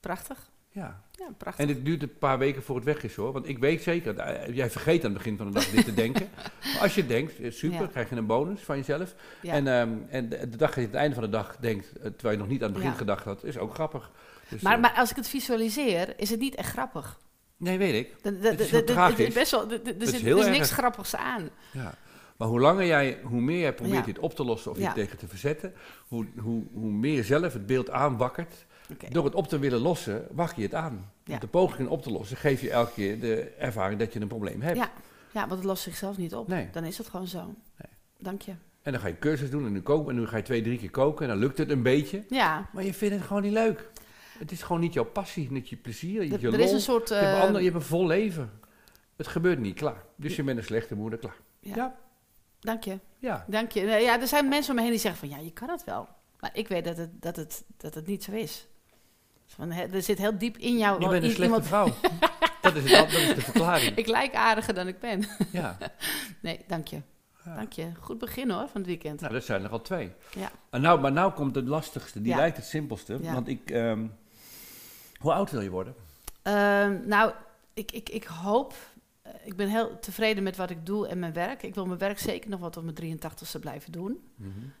Prachtig. 0.00 0.50
Ja. 0.74 1.02
Ja, 1.12 1.26
prachtig. 1.38 1.64
En 1.66 1.74
het 1.74 1.84
duurt 1.84 2.02
een 2.02 2.18
paar 2.18 2.38
weken 2.38 2.62
voor 2.62 2.76
het 2.76 2.84
weg 2.84 3.02
is 3.02 3.14
hoor. 3.14 3.32
Want 3.32 3.48
ik 3.48 3.58
weet 3.58 3.82
zeker, 3.82 4.16
eh, 4.18 4.54
jij 4.54 4.70
vergeet 4.70 5.04
aan 5.04 5.10
het 5.10 5.18
begin 5.18 5.36
van 5.36 5.46
de 5.46 5.52
dag 5.52 5.66
dit 5.70 5.84
te 5.84 5.94
denken. 5.94 6.28
Maar 6.72 6.82
als 6.82 6.94
je 6.94 7.06
denkt, 7.06 7.40
eh, 7.40 7.50
super, 7.52 7.80
Ja. 7.80 7.86
krijg 7.86 8.10
je 8.10 8.16
een 8.16 8.26
bonus 8.26 8.60
van 8.60 8.76
jezelf. 8.76 9.14
ja. 9.42 9.52
En, 9.52 9.66
ehm, 9.68 9.90
en 10.08 10.28
de, 10.28 10.48
de 10.48 10.56
dag 10.56 10.68
dat 10.68 10.74
je 10.74 10.80
aan 10.80 10.86
het 10.86 10.94
einde 10.94 11.14
van 11.14 11.24
de 11.24 11.30
dag 11.30 11.56
denkt, 11.60 11.92
eh, 11.92 12.02
terwijl 12.02 12.34
je 12.34 12.40
nog 12.40 12.48
niet 12.48 12.60
aan 12.60 12.68
het 12.68 12.76
begin 12.76 12.90
Ja. 12.90 12.96
gedacht 12.96 13.24
had, 13.24 13.44
is 13.44 13.58
ook 13.58 13.74
grappig. 13.74 14.10
Dus, 14.48 14.60
maar, 14.62 14.80
maar 14.80 14.92
als 14.96 15.10
ik 15.10 15.16
het 15.16 15.28
visualiseer, 15.28 16.14
is 16.20 16.30
het 16.30 16.40
niet 16.40 16.54
echt 16.54 16.70
grappig. 16.72 17.18
nee, 17.56 17.78
weet 17.78 17.94
ik. 18.06 18.14
De- 18.22 18.38
de- 18.38 18.48
Het 18.48 18.60
is 18.60 18.70
heel 18.70 18.84
tragisch. 18.84 19.34
Best 19.34 19.50
wel, 19.50 19.70
er 19.70 19.80
is 19.98 20.10
zit 20.10 20.22
erg. 20.26 20.50
niks 20.50 20.70
grappigs 20.70 21.16
aan. 21.16 21.48
Ja. 21.72 21.94
Maar 22.36 22.48
hoe 22.48 22.60
langer 22.60 22.86
jij, 22.86 23.18
hoe 23.22 23.40
meer 23.40 23.60
jij 23.60 23.74
probeert 23.74 23.98
Ja. 23.98 24.04
dit 24.04 24.18
op 24.18 24.34
te 24.34 24.44
lossen 24.44 24.70
of 24.70 24.76
je 24.76 24.82
Ja. 24.82 24.92
tegen 24.92 25.18
te 25.18 25.28
verzetten, 25.28 25.74
hoe, 26.08 26.26
hoe, 26.38 26.62
hoe 26.72 26.90
meer 26.90 27.14
je 27.14 27.22
zelf 27.22 27.52
het 27.52 27.66
beeld 27.66 27.90
aanwakkert 27.90 28.64
Door 29.08 29.24
het 29.24 29.34
op 29.34 29.48
te 29.48 29.58
willen 29.58 29.80
lossen, 29.80 30.26
wacht 30.30 30.56
je 30.56 30.62
het 30.62 30.74
aan. 30.74 31.12
Ja. 31.24 31.32
Met 31.32 31.40
de 31.40 31.46
pogingen 31.46 31.90
op 31.90 32.02
te 32.02 32.10
lossen, 32.10 32.36
geef 32.36 32.60
je 32.60 32.70
elke 32.70 32.92
keer 32.92 33.20
de 33.20 33.40
ervaring 33.58 34.00
dat 34.00 34.12
je 34.12 34.20
een 34.20 34.28
probleem 34.28 34.62
hebt. 34.62 34.76
Ja. 34.76 34.90
ja, 35.32 35.40
want 35.40 35.52
het 35.52 35.64
lost 35.64 35.82
zichzelf 35.82 36.16
niet 36.16 36.34
op. 36.34 36.48
Nee. 36.48 36.68
Dan 36.72 36.84
is 36.84 36.98
het 36.98 37.08
gewoon 37.08 37.26
zo. 37.26 37.54
Dank 38.18 38.42
je. 38.42 38.52
En 38.82 38.92
dan 38.92 39.00
ga 39.00 39.06
je 39.06 39.18
cursus 39.18 39.50
doen 39.50 39.66
en 39.66 39.72
nu 39.72 39.80
koken. 39.80 40.10
En 40.10 40.20
nu 40.20 40.26
ga 40.26 40.36
je 40.36 40.42
twee, 40.42 40.62
drie 40.62 40.78
keer 40.78 40.90
koken 40.90 41.22
en 41.24 41.30
dan 41.30 41.38
lukt 41.40 41.58
het 41.58 41.70
een 41.70 41.82
beetje. 41.82 42.24
Ja, 42.28 42.68
Maar 42.72 42.84
je 42.84 42.94
vindt 42.94 43.14
het 43.14 43.24
gewoon 43.24 43.42
niet 43.42 43.52
leuk. 43.52 43.90
Het 44.38 44.52
is 44.52 44.62
gewoon 44.62 44.80
niet 44.80 44.92
jouw 44.92 45.04
passie, 45.04 45.50
niet 45.50 45.68
je 45.68 45.76
plezier, 45.76 46.20
niet 46.20 46.40
je 46.40 46.46
er, 46.46 46.52
er 46.52 46.58
lol. 46.58 46.66
is 46.66 46.72
een 46.72 46.80
soort... 46.80 47.08
je, 47.08 47.14
hebt 47.14 47.26
een 47.26 47.34
eh, 47.34 47.42
ander, 47.42 47.60
je 47.60 47.70
hebt 47.70 47.80
een 47.80 47.86
vol 47.88 48.06
leven. 48.06 48.50
Het 49.16 49.26
gebeurt 49.26 49.58
niet, 49.58 49.74
klaar. 49.74 50.04
Dus 50.16 50.36
je 50.36 50.42
bent 50.42 50.58
een 50.58 50.64
slechte 50.64 50.94
moeder, 50.94 51.18
klaar. 51.18 51.36
Ja. 51.60 51.76
Ja. 51.76 51.96
Dank 52.60 52.84
je. 52.84 52.98
Ja. 53.18 53.44
Dank 53.48 53.70
je. 53.70 53.80
Nee, 53.80 54.02
Ja, 54.02 54.20
er 54.20 54.26
zijn 54.26 54.48
mensen 54.48 54.70
om 54.70 54.76
me 54.76 54.82
heen 54.82 54.90
die 54.90 55.00
zeggen 55.00 55.28
van 55.28 55.38
ja, 55.38 55.44
je 55.44 55.52
kan 55.52 55.68
het 55.68 55.84
wel. 55.84 56.08
Maar 56.40 56.50
ik 56.52 56.68
weet 56.68 56.84
dat 56.84 56.96
het, 56.96 57.22
dat 57.22 57.36
het, 57.36 57.64
dat 57.76 57.94
het 57.94 58.06
niet 58.06 58.24
zo 58.24 58.32
is. 58.32 58.66
Van, 59.46 59.70
er 59.72 60.02
zit 60.02 60.18
heel 60.18 60.38
diep 60.38 60.56
in 60.58 60.78
jou. 60.78 61.00
Je 61.02 61.08
bent 61.08 61.24
een 61.24 61.30
slechte 61.30 61.62
vrouw. 61.62 61.84
dat, 62.60 62.74
is 62.76 62.90
het, 62.92 63.10
dat 63.10 63.20
is 63.20 63.34
de 63.34 63.40
verklaring. 63.40 63.96
Ik 63.96 64.06
lijk 64.06 64.34
aardiger 64.34 64.74
dan 64.74 64.88
ik 64.88 64.98
ben. 65.00 65.24
Ja. 65.52 65.76
Nee, 66.40 66.60
dank 66.66 66.86
je. 66.88 67.00
Ja. 67.44 67.54
Dank 67.54 67.72
je. 67.72 67.90
Goed 68.00 68.18
begin 68.18 68.50
hoor, 68.50 68.68
van 68.68 68.80
het 68.80 68.86
weekend. 68.86 69.20
Nou, 69.20 69.32
dat 69.32 69.44
zijn 69.44 69.64
er 69.64 69.70
al 69.70 69.80
twee. 69.82 70.12
Ja. 70.36 70.50
En 70.70 70.80
nou, 70.80 71.00
maar 71.00 71.12
nou 71.12 71.32
komt 71.32 71.54
het 71.54 71.68
lastigste. 71.68 72.20
Die 72.22 72.32
Ja. 72.32 72.36
lijkt 72.36 72.56
het 72.56 72.66
simpelste. 72.66 73.18
Ja. 73.22 73.32
Want 73.32 73.48
ik... 73.48 73.70
ehm, 73.70 74.06
hoe 75.18 75.32
oud 75.32 75.50
wil 75.50 75.60
je 75.60 75.70
worden? 75.70 75.94
Ehm, 76.42 76.98
nou, 77.06 77.32
ik, 77.74 77.92
ik, 77.92 78.08
ik 78.08 78.24
hoop... 78.24 78.74
ik 79.44 79.56
ben 79.56 79.68
heel 79.68 79.98
tevreden 79.98 80.42
met 80.42 80.56
wat 80.56 80.70
ik 80.70 80.86
doe 80.86 81.08
en 81.08 81.18
mijn 81.18 81.32
werk. 81.32 81.62
Ik 81.62 81.74
wil 81.74 81.86
mijn 81.86 81.98
werk 81.98 82.18
zeker 82.18 82.50
nog 82.50 82.60
wat 82.60 82.76
op 82.76 82.84
mijn 82.84 83.18
83ste 83.18 83.60
blijven 83.60 83.92
doen. 83.92 84.32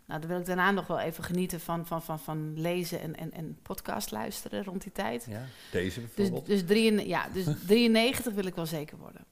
Nou, 0.04 0.20
dan 0.20 0.28
wil 0.28 0.38
ik 0.38 0.46
daarna 0.46 0.70
nog 0.70 0.86
wel 0.86 0.98
even 0.98 1.24
genieten 1.24 1.60
van, 1.60 1.86
van, 1.86 2.02
van, 2.02 2.18
van 2.18 2.60
lezen 2.60 3.00
en, 3.00 3.16
en, 3.16 3.32
en 3.32 3.58
podcast 3.62 4.10
luisteren 4.10 4.64
rond 4.64 4.82
die 4.82 4.92
tijd. 4.92 5.26
Ja. 5.28 5.42
Deze 5.72 6.00
Dus, 6.00 6.14
bijvoorbeeld. 6.14 6.46
dus, 6.46 6.64
drie, 6.64 7.06
ja, 7.08 7.28
dus 7.28 7.44
93 7.66 8.34
wil 8.34 8.46
ik 8.46 8.54
wel 8.54 8.66
zeker 8.66 8.98
worden. 8.98 9.24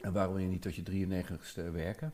En 0.00 0.12
waarom 0.12 0.34
wil 0.34 0.42
je 0.42 0.48
niet 0.48 0.62
tot 0.62 0.74
je 0.74 0.82
93ste 0.82 1.70
werken? 1.72 2.12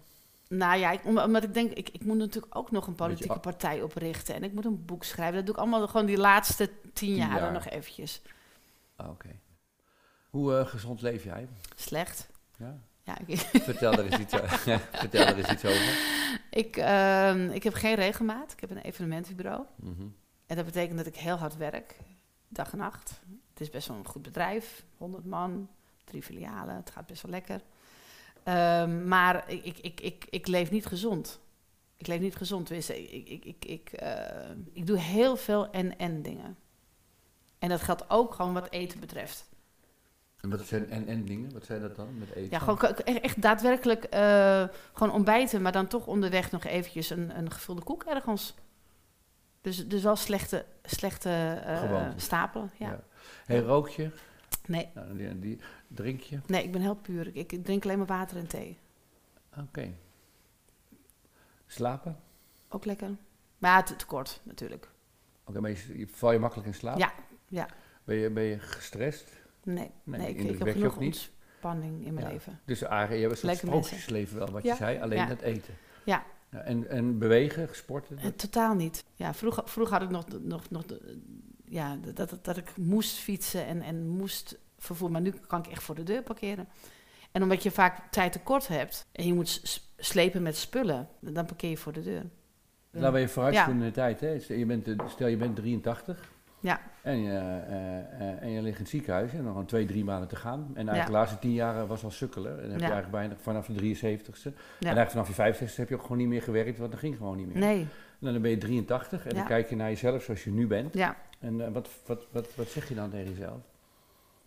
Nou 0.49 0.79
ja, 0.79 0.91
ik, 0.91 1.05
omdat 1.05 1.43
ik 1.43 1.55
denk, 1.55 1.73
ik, 1.73 1.89
ik 1.89 2.05
moet 2.05 2.17
natuurlijk 2.17 2.57
ook 2.57 2.71
nog 2.71 2.87
een 2.87 2.95
politieke 2.95 3.39
partij 3.39 3.83
oprichten. 3.83 4.35
En 4.35 4.43
ik 4.43 4.53
moet 4.53 4.65
een 4.65 4.85
boek 4.85 5.05
schrijven. 5.05 5.37
Dat 5.37 5.47
doe 5.47 5.55
ik 5.55 5.61
allemaal 5.61 5.89
gewoon 5.89 6.07
die 6.07 6.17
laatste 6.17 6.71
tien 6.93 7.15
jaar, 7.15 7.41
jaar. 7.41 7.53
nog 7.53 7.69
eventjes. 7.69 8.23
Ah, 8.97 9.11
Oké. 9.11 9.29
Hoe 10.33 10.59
eh, 10.59 10.67
gezond 10.67 11.01
leef 11.03 11.25
jij? 11.25 11.49
Slecht. 11.77 12.29
Ja. 12.57 12.79
Ja, 13.03 13.19
ik, 13.27 13.39
Vertel 13.71 13.93
er 13.93 14.05
eens 14.05 14.19
iets, 14.19 14.35
o- 14.41 14.47
Vertel 14.93 15.27
er 15.27 15.37
eens 15.37 15.51
iets 15.51 15.65
over. 15.65 15.99
ik, 16.51 16.77
ehm, 16.77 17.51
ik 17.51 17.63
heb 17.63 17.75
geen 17.75 17.95
regelmaat. 17.95 18.53
Ik 18.53 18.61
heb 18.61 18.71
een 18.71 18.79
evenementenbureau. 18.79 19.65
Mhm. 19.77 20.03
En 20.47 20.57
dat 20.57 20.65
betekent 20.65 20.97
dat 20.97 21.07
ik 21.07 21.17
heel 21.17 21.37
hard 21.37 21.57
werk, 21.57 21.97
dag 22.49 22.73
en 22.73 22.79
nacht. 22.79 23.21
Het 23.51 23.61
is 23.61 23.71
best 23.71 23.89
wel 23.89 23.97
een 23.97 24.07
goed 24.07 24.23
bedrijf, 24.23 24.85
100 24.97 25.25
man, 25.25 25.69
drie 26.05 26.23
filialen, 26.23 26.75
het 26.77 26.91
gaat 26.91 27.07
best 27.07 27.23
wel 27.23 27.31
lekker. 27.31 27.61
Ehm, 28.43 29.09
maar 29.09 29.51
ik, 29.51 29.65
ik, 29.65 29.79
ik, 29.79 30.01
ik, 30.01 30.27
ik 30.31 30.47
leef 30.47 30.71
niet 30.71 30.87
gezond. 30.87 31.41
Ik 31.97 32.07
leef 32.07 32.21
niet 32.21 32.37
gezond. 32.37 32.69
Dus 32.69 32.91
ik, 32.91 33.11
ik, 33.11 33.29
ik, 33.29 33.45
ik, 33.45 33.65
ik, 33.65 33.93
eh, 33.93 34.51
ik 34.73 34.87
doe 34.87 34.99
heel 34.99 35.37
veel 35.37 35.71
en-en 35.71 36.23
dingen. 36.23 36.57
En 37.59 37.69
dat 37.69 37.81
geldt 37.81 38.11
ook 38.11 38.35
gewoon 38.35 38.53
wat 38.53 38.71
eten 38.71 39.01
betreft. 39.01 39.51
En 40.43 40.51
wat 40.51 40.61
zijn 40.67 40.91
en, 40.91 41.07
en 41.07 41.25
dingen? 41.25 41.53
Wat 41.53 41.65
zijn 41.65 41.81
dat 41.81 41.97
dan 41.97 42.19
met 42.19 42.29
eten? 42.31 42.51
Ja, 42.51 42.59
gewoon 42.59 42.77
k- 42.77 42.83
echt, 42.99 43.43
daadwerkelijk 43.43 44.05
eh, 44.05 44.65
gewoon 44.93 45.13
ontbijten, 45.13 45.63
maar 45.63 45.73
dan 45.73 45.87
toch 45.87 46.07
onderweg 46.07 46.51
nog 46.51 46.65
eventjes 46.65 47.11
een, 47.11 47.39
een 47.39 47.51
gevulde 47.51 47.83
koek 47.83 48.03
ergens. 48.05 48.55
Dus, 49.61 49.89
dus 49.89 50.03
wel 50.03 50.17
slechte, 50.17 50.65
slechte 50.85 51.63
Gewoontes. 51.67 52.25
stapelen. 52.25 52.71
Ja. 52.79 52.89
Ja. 52.89 53.01
Hey, 53.45 53.59
rook 53.61 53.89
je? 53.89 54.11
Nee, 54.67 54.89
Nou, 54.95 55.17
die, 55.17 55.39
die, 55.39 55.61
drink 55.89 56.21
je? 56.21 56.39
nee, 56.47 56.63
ik 56.65 56.73
ben 56.73 56.81
heel 56.81 56.95
puur. 56.95 57.37
Ik, 57.37 57.53
ik 57.53 57.65
drink 57.65 57.85
alleen 57.85 57.99
maar 57.99 58.07
water 58.07 58.37
en 58.37 58.47
thee. 58.47 58.79
Oké. 59.59 59.93
Slapen? 61.67 62.17
Ook 62.69 62.85
lekker. 62.85 63.11
Maar 63.59 63.71
ja, 63.71 63.83
te, 63.83 63.97
te 63.97 64.07
kort 64.07 64.41
natuurlijk. 64.43 64.89
Oké, 65.45 65.61
maar 65.61 65.71
je, 65.71 65.99
je- 65.99 66.07
val 66.09 66.33
je 66.33 66.39
makkelijk 66.39 66.69
in 66.69 66.75
slaap? 66.75 66.99
Ja, 66.99 67.13
ja. 67.49 67.67
Ben 68.05 68.17
je, 68.17 68.31
ben 68.31 68.43
je 68.43 68.59
gestrest? 68.59 69.31
Nee, 69.65 69.91
Nee, 70.05 70.29
ik, 70.29 70.43
ik 70.43 70.59
heb 70.59 70.69
genoeg 70.73 70.97
ontspanning 70.97 72.07
in 72.07 72.15
mijn 72.15 72.27
Ja. 72.27 72.33
leven. 72.33 72.61
Dus 72.65 72.85
Arie, 72.85 73.21
je 73.21 73.29
hebt 73.29 73.43
een 73.43 73.57
sprookjesleven 73.57 74.39
wel, 74.39 74.51
wat 74.51 74.63
Ja, 74.63 74.71
je 74.71 74.77
zei. 74.77 75.01
Alleen 75.01 75.19
ja. 75.19 75.27
het 75.27 75.41
eten. 75.41 75.75
Ja. 76.05 76.25
en, 76.51 76.89
en 76.89 77.19
bewegen, 77.19 77.69
sporten? 77.73 78.19
Eh, 78.19 78.27
totaal 78.27 78.75
niet. 78.75 79.05
Ja, 79.15 79.35
vroeger, 79.35 79.63
vroeger 79.67 79.95
had 79.95 80.03
ik 80.03 80.11
nog, 80.11 80.25
nog, 80.41 80.71
nog 80.71 80.85
ja, 81.65 81.97
dat, 81.97 82.17
dat, 82.17 82.45
dat 82.45 82.57
ik 82.57 82.77
moest 82.77 83.17
fietsen 83.17 83.67
en, 83.67 83.83
en 83.83 84.09
moest 84.09 84.59
vervoeren. 84.79 85.23
Maar 85.23 85.33
nu 85.33 85.39
kan 85.47 85.59
ik 85.65 85.67
echt 85.67 85.83
voor 85.83 85.95
de 85.95 86.03
deur 86.03 86.23
parkeren. 86.23 86.69
En 87.33 87.43
omdat 87.43 87.63
je 87.63 87.71
vaak 87.71 88.11
tijd 88.11 88.33
tekort 88.33 88.69
hebt 88.69 89.07
en 89.13 89.27
je 89.27 89.35
moet 89.35 89.81
slepen 89.97 90.43
met 90.43 90.57
spullen, 90.57 91.09
dan 91.21 91.47
parkeer 91.47 91.71
je 91.71 91.77
voor 91.77 91.93
de 91.93 92.03
deur. 92.03 92.25
Laten 92.91 93.13
we 93.13 93.19
je 93.19 93.29
vooruitspoelen 93.29 93.83
in 93.83 93.89
de 93.89 93.95
tijd. 93.95 94.21
Hè. 94.21 94.41
Stel, 94.41 94.57
je 94.57 94.67
bent, 94.67 94.89
eh, 94.89 95.09
stel 95.09 95.27
je 95.27 95.37
bent 95.37 95.57
83 95.57 96.32
Ja, 96.63 96.81
en 97.03 97.19
je, 97.23 97.31
eh, 97.31 97.99
eh, 97.99 98.43
en 98.43 98.51
je 98.51 98.63
ligt 98.63 98.77
in 98.77 98.83
het 98.83 98.89
ziekenhuis 98.93 99.33
en 99.33 99.45
nog 99.45 99.57
een 99.57 99.67
twee, 99.67 99.87
drie 99.87 100.05
maanden 100.05 100.29
te 100.29 100.37
gaan. 100.37 100.61
En 100.61 100.75
eigenlijk 100.75 100.99
Ja. 100.99 101.05
de 101.07 101.13
laatste 101.13 101.39
tien 101.39 101.53
jaar 101.53 101.87
was 101.87 102.05
al 102.05 102.11
sukkelen. 102.11 102.53
En 102.53 102.61
dan 102.63 102.71
heb 102.71 102.81
je 102.81 102.93
eigenlijk 102.93 103.11
bijna 103.11 103.35
vanaf 103.43 103.67
de 103.67 103.73
73ste. 103.75 104.49
En 104.49 104.55
eigenlijk 104.97 105.11
vanaf 105.11 105.29
je 105.29 105.35
65ste 105.35 105.77
heb 105.77 105.89
je 105.89 105.95
ook 105.95 106.03
gewoon 106.03 106.19
niet 106.19 106.29
meer 106.29 106.43
gewerkt, 106.43 106.79
want 106.79 106.91
dat 106.91 107.01
ging 107.01 107.17
gewoon 107.17 107.37
niet 107.37 107.47
meer. 107.47 107.59
Nee, 107.59 107.81
En 108.21 108.33
dan 108.33 108.43
ben 108.43 108.51
je 108.51 108.59
83 108.59 109.27
en 109.27 109.35
dan 109.35 109.47
kijk 109.47 109.69
je 109.71 109.77
naar 109.77 109.89
jezelf 109.89 110.23
zoals 110.23 110.45
je 110.45 110.51
nu 110.51 110.67
bent. 110.67 110.95
ja. 110.95 111.17
En 111.41 111.61
eh, 111.61 111.73
wat, 111.73 111.89
wat, 112.07 112.27
wat, 112.33 112.55
wat 112.55 112.69
zeg 112.69 112.89
je 112.89 112.95
dan 112.95 113.11
tegen 113.11 113.31
jezelf? 113.31 113.61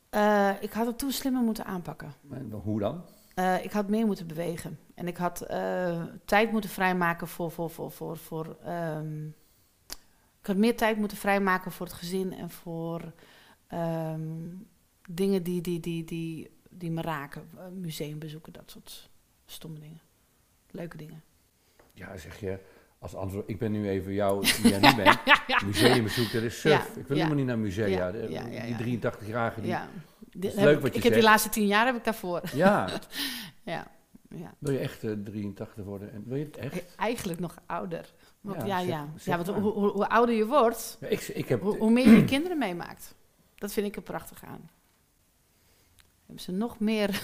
Eh, 0.10 0.50
ik 0.60 0.72
had 0.74 0.86
het 0.86 0.98
toen 0.98 1.12
slimmer 1.12 1.42
moeten 1.42 1.66
aanpakken. 1.66 2.14
En 2.32 2.52
hoe 2.52 2.80
dan? 2.80 3.02
Eh, 3.34 3.64
ik 3.64 3.72
had 3.72 3.90
meer 3.90 4.06
moeten 4.06 4.28
bewegen. 4.28 4.80
En 4.94 5.08
ik 5.08 5.18
had 5.18 5.42
eh, 5.42 6.04
tijd 6.26 6.52
moeten 6.52 6.70
vrijmaken 6.70 7.28
voor. 7.28 7.52
voor, 7.52 7.70
voor, 7.70 7.92
voor, 7.92 8.18
voor 8.18 8.58
ehm, 8.66 9.06
ik 10.46 10.52
had 10.52 10.60
meer 10.60 10.78
tijd 10.78 10.98
moeten 10.98 11.18
vrijmaken 11.18 11.72
voor 11.72 11.86
het 11.86 11.96
gezin 11.96 12.34
en 12.34 12.50
voor 12.50 13.14
ehm, 13.68 14.22
dingen 15.10 15.44
die, 15.44 15.62
die, 15.62 15.80
die, 15.80 16.04
die, 16.04 16.50
die 16.70 16.92
me 16.92 17.02
raken. 17.02 17.50
Eh, 17.58 17.68
museumbezoeken, 17.68 18.54
dat 18.54 18.72
soort 18.72 19.10
stomme 19.46 19.80
dingen. 19.80 20.02
Leuke 20.72 20.98
dingen. 20.98 21.24
Ja, 21.94 22.18
zeg 22.18 22.40
je 22.40 22.60
als 23.00 23.16
antwoord, 23.16 23.50
ik 23.50 23.60
ben 23.60 23.72
nu 23.72 23.90
even 23.90 24.14
jou, 24.14 24.42
die 24.42 24.68
jij 24.68 24.80
nu 24.80 24.96
bent. 24.96 25.20
Museumbezoek, 25.66 26.32
dat 26.32 26.44
is 26.44 26.60
surf. 26.60 26.94
Ja, 26.94 27.00
ik 27.00 27.08
wil 27.08 27.18
ja. 27.18 27.24
helemaal 27.24 27.36
niet 27.36 27.46
naar 27.46 27.60
musea. 27.60 27.88
Ja. 27.88 28.12
Die 28.78 29.00
83-jarige 29.00 29.62
die... 29.62 29.76
Dit 30.30 30.56
heb 30.56 30.64
leuk 30.64 30.82
wat 30.82 30.92
je 30.92 30.98
ik 30.98 31.04
heb 31.04 31.14
die 31.14 31.24
laatste 31.24 31.50
tien 31.50 31.68
jaar 31.68 31.86
heb 31.86 31.96
ik 31.96 32.04
daarvoor. 32.04 32.42
Ja, 32.54 32.90
Ja, 33.64 33.88
ja. 34.30 34.54
wil 34.60 34.74
je 34.74 34.80
echt 34.80 35.04
eh, 35.04 35.12
83 35.12 35.84
worden? 35.84 36.14
En 36.14 36.24
wil 36.26 36.38
je 36.38 36.46
het 36.46 36.58
echt? 36.58 36.96
Eigenlijk 36.96 37.40
nog 37.40 37.56
ouder. 37.66 38.14
Want, 38.46 38.66
Ja, 38.66 38.80
ja, 38.80 38.80
ja. 38.80 39.08
zeg 39.16 39.26
ja, 39.38 39.44
want 39.44 39.58
hoe, 39.64 39.72
hoe, 39.92 40.10
ouder 40.10 40.36
je 40.36 40.46
wordt, 40.46 40.98
Ja, 41.00 41.08
ik, 41.08 41.22
ik 41.22 41.48
heb... 41.48 41.62
Hoe, 41.62 41.78
hoe 41.78 41.92
meer 41.92 42.10
je 42.10 42.26
kinderen 42.26 42.58
meemaakt. 42.58 43.16
Dat 43.56 43.74
vind 43.74 43.88
ik 43.88 43.96
er 43.96 44.02
prachtig 44.02 44.44
aan. 44.44 44.70
Hebben 46.26 46.44
ze 46.44 46.52
nog 46.52 46.80
meer, 46.80 47.22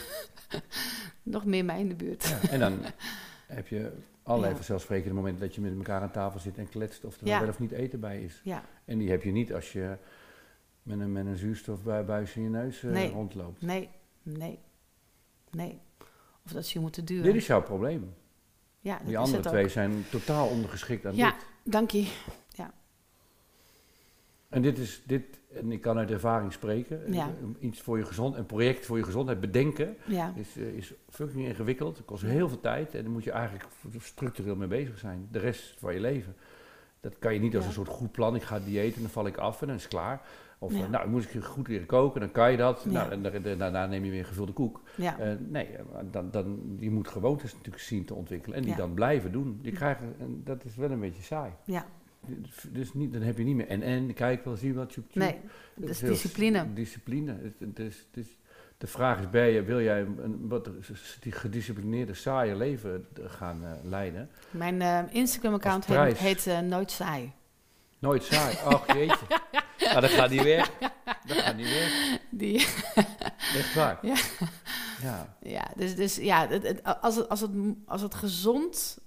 nog 1.24 1.46
meer 1.46 1.66
mij 1.66 1.80
in 1.80 1.88
de 1.88 1.96
buurt. 1.96 2.28
Ja, 2.28 2.50
en 2.50 2.60
dan 2.60 2.80
heb 3.48 3.68
je 3.68 3.92
allerlei 4.24 4.56
vanzelfsprekende 4.56 5.16
momenten 5.16 5.42
dat 5.42 5.56
je 5.56 5.62
met 5.62 5.76
elkaar 5.76 6.02
aan 6.02 6.12
tafel 6.12 6.40
zit 6.40 6.58
en 6.58 6.70
kletst 6.70 7.06
of 7.06 7.22
er 7.22 7.26
wel 7.26 7.48
of 7.48 7.60
niet 7.60 7.72
eten 7.72 8.00
bij 8.00 8.22
is. 8.24 8.42
Ja, 8.44 8.64
En 8.86 8.98
die 8.98 9.10
heb 9.10 9.24
je 9.24 9.32
niet 9.32 9.54
als 9.54 9.72
je 9.72 9.98
met 10.84 11.00
een, 11.00 11.12
met 11.12 11.26
een 11.26 11.38
zuurstofbuis 11.38 12.36
in 12.36 12.44
je 12.44 12.50
neus 12.50 12.84
eh, 12.84 12.92
Nee. 12.92 13.10
rondloopt. 13.10 13.62
nee, 13.62 13.90
nee, 14.24 14.60
nee. 15.52 15.80
Of 16.46 16.52
dat 16.52 16.66
ze 16.66 16.74
je 16.74 16.80
moeten 16.80 17.06
duwen. 17.06 17.24
Dit 17.24 17.36
is 17.36 17.48
jouw 17.48 17.62
probleem. 17.62 18.14
Ja, 18.82 19.00
Die 19.06 19.18
andere 19.18 19.42
twee 19.44 19.68
zijn 19.70 20.06
totaal 20.10 20.48
ondergeschikt 20.48 21.06
aan 21.06 21.16
Ja. 21.16 21.32
dit. 21.32 21.74
Dank 21.74 21.92
je. 21.92 22.12
En 24.50 24.62
dit 24.62 24.78
is 24.78 25.02
dit, 25.06 25.24
en 25.54 25.72
ik 25.72 25.82
kan 25.82 25.98
uit 25.98 26.12
ervaring 26.12 26.54
spreken, 26.54 27.14
Ja. 27.14 27.28
eh, 27.28 27.66
iets 27.68 27.82
voor 27.82 27.98
je 27.98 28.06
gezond, 28.06 28.36
een 28.36 28.46
project 28.46 28.86
voor 28.86 28.98
je 28.98 29.04
gezondheid 29.04 29.40
bedenken 29.40 29.98
Ja, 30.06 30.34
is, 30.36 30.58
eh, 30.58 30.68
is 30.68 30.94
fucking 31.10 31.46
ingewikkeld. 31.46 31.98
Het 31.98 32.06
kost 32.06 32.24
heel 32.24 32.48
veel 32.50 32.60
tijd 32.60 32.96
en 32.96 33.02
daar 33.04 33.12
moet 33.12 33.24
je 33.24 33.32
eigenlijk 33.32 33.66
structureel 34.00 34.56
mee 34.56 34.68
bezig 34.68 34.98
zijn. 35.00 35.28
De 35.32 35.40
rest 35.40 35.76
van 35.80 35.94
je 35.94 36.00
leven. 36.00 36.36
Dat 37.02 37.20
kan 37.20 37.34
je 37.34 37.40
niet 37.40 37.56
als 37.56 37.66
een 37.66 37.72
soort 37.72 37.88
goed 37.88 38.12
plan. 38.12 38.36
Ik 38.36 38.42
ga 38.44 38.60
diëten 38.60 38.96
en 38.96 39.02
dan 39.02 39.10
val 39.12 39.28
ik 39.28 39.38
af 39.38 39.62
en 39.62 39.68
dan 39.68 39.76
is 39.76 39.82
het 39.84 39.92
klaar. 39.92 40.22
Of 40.60 40.74
Ja. 40.74 40.84
eh, 40.84 40.90
nou, 40.90 41.10
moet 41.10 41.34
ik 41.34 41.44
goed 41.44 41.68
leren 41.68 41.86
koken, 41.86 42.20
dan 42.20 42.32
kan 42.32 42.52
je 42.52 42.58
dat. 42.58 42.82
Ja. 42.86 42.92
Nou, 42.92 43.12
en 43.12 43.22
da- 43.22 43.30
da- 43.40 43.56
daarna 43.56 43.86
neem 43.86 44.04
je 44.06 44.12
weer 44.12 44.20
een 44.20 44.26
gevulde 44.26 44.52
koek. 44.54 44.82
ja, 44.98 45.20
Eh, 45.20 45.34
nee, 45.48 45.66
eh, 45.66 45.84
dan, 46.12 46.32
dan, 46.32 46.76
je 46.80 46.92
moet 46.92 47.08
gewoontes 47.08 47.54
natuurlijk 47.54 47.84
zien 47.84 48.06
te 48.06 48.14
ontwikkelen 48.14 48.58
en 48.58 48.64
die 48.64 48.76
dan 48.76 48.94
blijven 48.94 49.32
doen. 49.32 49.60
Je 49.62 49.72
krijgt, 49.72 50.02
en 50.20 50.42
dat 50.44 50.64
is 50.66 50.76
wel 50.76 50.92
een 50.92 51.00
beetje 51.00 51.24
saai. 51.24 51.52
ja. 51.66 51.86
Dus 52.72 52.94
niet, 52.94 53.14
dan 53.14 53.22
heb 53.22 53.38
je 53.38 53.44
niet 53.44 53.56
meer 53.56 53.68
en 53.68 53.82
en, 53.82 54.14
kijk 54.14 54.46
wel, 54.46 54.56
zie 54.56 54.74
wat, 54.74 54.90
tjoep. 54.90 55.16
Nee, 55.16 55.38
dat 55.76 55.90
is 55.90 56.02
heel 56.02 56.10
discipline. 56.10 56.74
Discipline. 56.74 57.36
Is, 57.44 57.54
het 58.12 58.18
is, 58.26 58.38
de 58.82 58.88
vraag 58.88 59.20
is 59.20 59.30
bij 59.30 59.52
je, 59.54 59.64
wil 59.64 59.82
jij 59.82 60.02
een, 60.02 60.48
wat 60.48 60.70
die 61.20 61.32
gedisciplineerde, 61.32 62.14
saaie 62.14 62.56
leven 62.56 63.08
gaan 63.28 63.64
eh, 63.64 63.72
leiden? 63.84 64.30
Mijn 64.52 64.82
eh, 64.82 65.00
Instagram-account 65.10 65.86
heet, 65.86 66.18
heet 66.18 66.48
eh, 66.48 66.60
Nooit 66.60 66.92
Saai. 66.92 67.32
Nooit 68.00 68.24
saai. 68.24 68.56
Ach 68.66 68.94
jeetje. 68.94 69.26
Maar 69.94 70.02
dat 70.02 70.10
gaat 70.10 70.30
niet 70.30 70.44
weg. 70.44 70.72
Dat 71.26 71.38
gaat 71.38 71.56
niet 71.56 71.68
weg. 71.70 72.20
Die, 72.30 72.56
Echt 73.60 73.74
waar. 73.76 74.00
Ja. 74.02 74.16
Ja. 75.02 75.36
ja, 75.42 75.68
dus, 75.76 75.96
dus 75.96 76.16
ja, 76.16 76.48
het, 76.48 76.64
het- 76.68 76.84
als, 77.02 77.16
het, 77.16 77.30
als, 77.30 77.42
het, 77.42 77.52
als 77.86 78.02
het 78.02 78.16
gezond, 78.16 78.98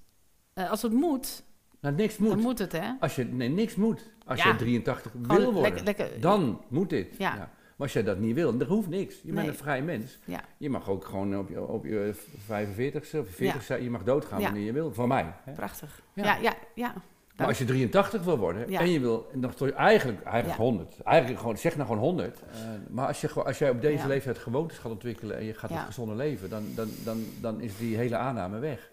eh, 0.55 0.71
als 0.71 0.83
het 0.83 0.93
moet, 0.93 1.43
Nou, 1.81 1.95
niks 1.95 2.17
dan 2.17 2.27
moet. 2.27 2.37
moet 2.41 2.59
het, 2.59 2.73
hè? 2.73 2.91
Als 3.01 3.15
je, 3.17 3.25
nee, 3.25 3.49
niks 3.49 3.75
moet. 3.75 4.11
Als 4.27 4.43
Ja. 4.43 4.49
je 4.51 4.57
83 4.57 5.11
Gewoon 5.11 5.37
wil 5.37 5.53
worden, 5.53 5.63
lekker- 5.63 5.85
lekker- 5.85 6.21
dan 6.21 6.65
moet 6.69 6.91
dit. 6.91 7.15
Ja. 7.19 7.51
Maar 7.77 7.87
als 7.87 7.93
jij 7.93 8.03
dat 8.03 8.19
niet 8.19 8.35
wil, 8.35 8.57
dan 8.57 8.69
hoeft 8.69 8.89
niks. 8.89 9.15
Je 9.23 9.33
bent 9.33 9.49
een 9.49 9.55
vrij 9.55 9.83
mens. 9.83 10.19
Ja. 10.25 10.45
Je 10.57 10.71
mag 10.71 10.89
ook 10.89 11.05
gewoon 11.05 11.39
op 11.39 11.49
je, 11.49 11.67
op 11.67 11.85
je 11.85 12.15
45ste 12.47 13.19
of 13.19 13.27
40ste, 13.29 13.83
je 13.83 13.91
mag 13.91 14.03
doodgaan 14.03 14.41
Ja. 14.41 14.45
wanneer 14.45 14.65
je 14.65 14.73
wil. 14.73 14.93
Van 14.95 15.09
mij. 15.09 15.33
Hè? 15.45 15.53
Prachtig. 15.53 16.01
Ja. 16.13 16.25
Ja, 16.25 16.37
ja, 16.41 16.55
ja. 16.75 16.95
Maar 17.37 17.47
als 17.47 17.59
je 17.59 17.65
83 17.65 18.23
wil 18.25 18.39
worden 18.39 18.71
Ja. 18.71 18.81
en 18.81 18.91
je 18.91 19.01
wil 19.01 19.31
nog 19.33 19.55
tot, 19.55 19.71
eigenlijk, 19.73 20.23
eigenlijk 20.23 20.59
Ja. 20.59 20.65
100, 20.65 21.01
eigenlijk 21.03 21.41
gewoon, 21.41 21.59
zeg 21.59 21.77
nou 21.77 21.89
gewoon 21.89 22.03
100. 22.03 22.41
eh, 22.53 22.59
maar 22.91 23.07
als, 23.07 23.21
je, 23.21 23.29
als 23.33 23.59
jij 23.59 23.71
op 23.71 23.81
deze 23.81 24.03
Ja. 24.03 24.07
leeftijd 24.07 24.39
gewoontes 24.39 24.79
gaat 24.79 24.93
ontwikkelen 24.93 25.37
en 25.37 25.45
je 25.45 25.55
gaat 25.55 25.71
Ja. 25.71 25.77
het 25.77 25.85
gezonde 25.87 26.15
leven, 26.15 26.51
dan, 26.51 26.65
dan, 26.75 26.89
dan, 27.05 27.25
dan 27.41 27.61
is 27.61 27.77
die 27.77 27.97
hele 27.97 28.17
aanname 28.17 28.59
weg. 28.59 28.91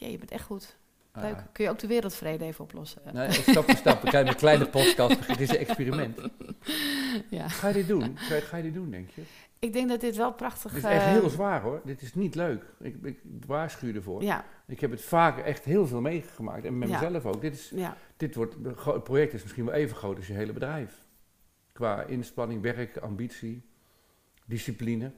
Ja, 0.00 0.06
je 0.06 0.18
bent 0.18 0.30
echt 0.30 0.44
goed. 0.44 0.76
Leuk. 1.22 1.36
Kun 1.52 1.64
je 1.64 1.70
ook 1.70 1.78
de 1.78 1.86
wereldvrede 1.86 2.44
even 2.44 2.64
oplossen? 2.64 3.02
nee, 3.12 3.30
stap 3.32 3.64
voor 3.64 3.76
stap. 3.76 4.04
Kijk, 4.04 4.26
met 4.26 4.34
kleine 4.36 4.66
podcast. 4.78 5.26
Het 5.26 5.40
is 5.40 5.48
een 5.50 5.56
experiment. 5.58 6.18
Ja. 7.30 7.48
Ga 7.48 7.68
je 7.68 7.74
dit 7.74 7.88
doen? 7.88 8.16
Ga 8.18 8.34
je, 8.34 8.40
ga 8.40 8.56
je 8.56 8.62
dit 8.62 8.74
doen, 8.74 8.90
denk 8.90 9.10
je? 9.10 9.22
Ik 9.58 9.72
denk 9.72 9.88
dat 9.88 10.00
dit 10.00 10.16
wel 10.16 10.32
prachtig... 10.32 10.72
Dit 10.72 10.84
is 10.84 10.90
echt 10.90 11.04
eh, 11.04 11.10
heel 11.10 11.28
zwaar 11.28 11.60
hoor. 11.60 11.80
Dit 11.84 12.02
is 12.02 12.14
niet 12.14 12.34
leuk. 12.34 12.64
Ik, 12.80 12.96
ik 13.02 13.18
waarschuw 13.46 13.94
ervoor. 13.94 14.22
Ja, 14.22 14.44
Ik 14.66 14.80
heb 14.80 14.90
het 14.90 15.02
vaak 15.02 15.38
echt 15.38 15.64
heel 15.64 15.86
veel 15.86 16.00
meegemaakt. 16.00 16.64
En 16.64 16.78
met 16.78 16.88
Ja. 16.88 17.00
mezelf 17.00 17.26
ook. 17.26 17.40
Dit, 17.40 17.54
is, 17.54 17.72
ja, 17.74 17.96
dit 18.16 18.34
wordt, 18.34 18.54
het 18.84 19.02
project 19.04 19.32
is 19.32 19.42
misschien 19.42 19.64
wel 19.64 19.74
even 19.74 19.96
groot 19.96 20.16
als 20.16 20.26
je 20.26 20.32
hele 20.32 20.52
bedrijf. 20.52 21.04
Qua 21.72 22.02
inspanning, 22.02 22.62
werk, 22.62 22.96
ambitie, 22.96 23.62
discipline. 24.46 25.12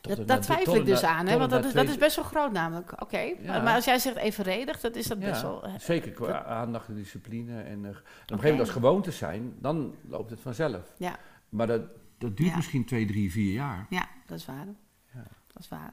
Dat, 0.00 0.28
dat 0.28 0.42
twijfel 0.42 0.74
ik 0.74 0.84
dus 0.84 1.02
aan, 1.02 1.26
hè? 1.26 1.38
want 1.38 1.50
dat 1.50 1.64
is, 1.64 1.72
dat 1.72 1.88
is 1.88 1.96
best 1.98 2.16
wel 2.16 2.24
groot 2.24 2.52
namelijk. 2.52 3.02
Oké, 3.02 3.18
Ja. 3.18 3.34
maar, 3.46 3.62
maar 3.62 3.74
als 3.74 3.84
jij 3.84 3.98
zegt 3.98 4.16
evenredig, 4.16 4.80
dat 4.80 4.96
is 4.96 5.06
dat 5.06 5.18
best 5.18 5.40
Ja, 5.42 5.46
wel... 5.48 5.64
eh, 5.64 5.72
zeker 5.78 6.10
qua 6.10 6.26
dat- 6.26 6.44
aandacht 6.44 6.88
en 6.88 6.94
discipline. 6.94 7.52
En, 7.62 7.64
eh, 7.64 7.68
en 7.68 7.78
op 7.78 7.86
een 7.86 7.94
gegeven 8.26 8.42
moment 8.42 8.60
als 8.60 8.70
gewoontes 8.70 9.18
zijn, 9.18 9.52
dan 9.58 9.94
loopt 10.08 10.30
het 10.30 10.40
vanzelf. 10.40 10.92
Ja. 10.96 11.16
Maar 11.48 11.66
dat, 11.66 11.80
dat 12.18 12.36
duurt 12.36 12.50
Ja. 12.50 12.56
misschien 12.56 12.84
twee, 12.84 13.06
drie, 13.06 13.30
vier 13.32 13.52
jaar. 13.52 13.86
Ja, 13.90 14.06
dat 14.26 14.38
is 14.38 14.46
waar. 14.46 14.66
Ja. 15.14 15.22
Dat 15.52 15.62
is 15.62 15.68
waar. 15.68 15.92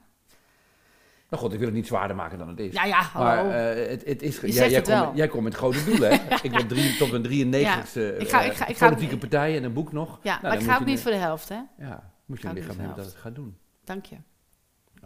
Nou 1.30 1.42
god, 1.42 1.52
ik 1.52 1.58
wil 1.58 1.66
het 1.68 1.76
niet 1.76 1.86
zwaarder 1.86 2.16
maken 2.16 2.38
dan 2.38 2.48
het 2.48 2.58
is. 2.58 2.72
Ja, 2.72 2.84
ja, 2.84 3.00
hallo. 3.02 3.26
Maar 3.26 3.50
eh, 3.76 3.88
het, 3.90 4.04
het 4.04 4.22
is, 4.22 4.40
jij, 4.40 4.80
komt, 4.82 5.16
jij 5.16 5.28
komt 5.28 5.42
met 5.42 5.54
grote 5.54 5.84
doelen, 5.84 6.10
hè? 6.10 6.34
ik 6.42 6.50
wil 6.50 6.66
drie, 6.66 6.96
tot 6.96 7.10
mijn 7.10 7.22
93ste 7.22 7.58
Ja, 7.60 7.80
ik 8.18 8.28
ga- 8.28 8.40
ik 8.42 8.50
eh, 8.52 8.56
ga- 8.56 8.66
ik 8.66 8.76
ga- 8.76 8.88
politieke 8.88 9.18
partij 9.18 9.56
en 9.56 9.64
een 9.64 9.72
boek 9.72 9.92
nog. 9.92 10.18
ja, 10.22 10.30
Nou, 10.32 10.42
maar 10.42 10.62
ik 10.62 10.68
ga 10.70 10.76
ook 10.78 10.84
niet 10.84 11.00
voor 11.00 11.10
de 11.10 11.16
helft, 11.16 11.48
hè? 11.48 11.60
Ja, 11.78 12.10
moet 12.26 12.42
je 12.42 12.48
ik 12.48 12.54
lichaam 12.54 12.78
hebben 12.78 12.96
dat 12.96 13.04
het 13.06 13.14
gaat 13.14 13.34
doen. 13.34 13.56
Dank 13.88 14.04
je. 14.04 14.16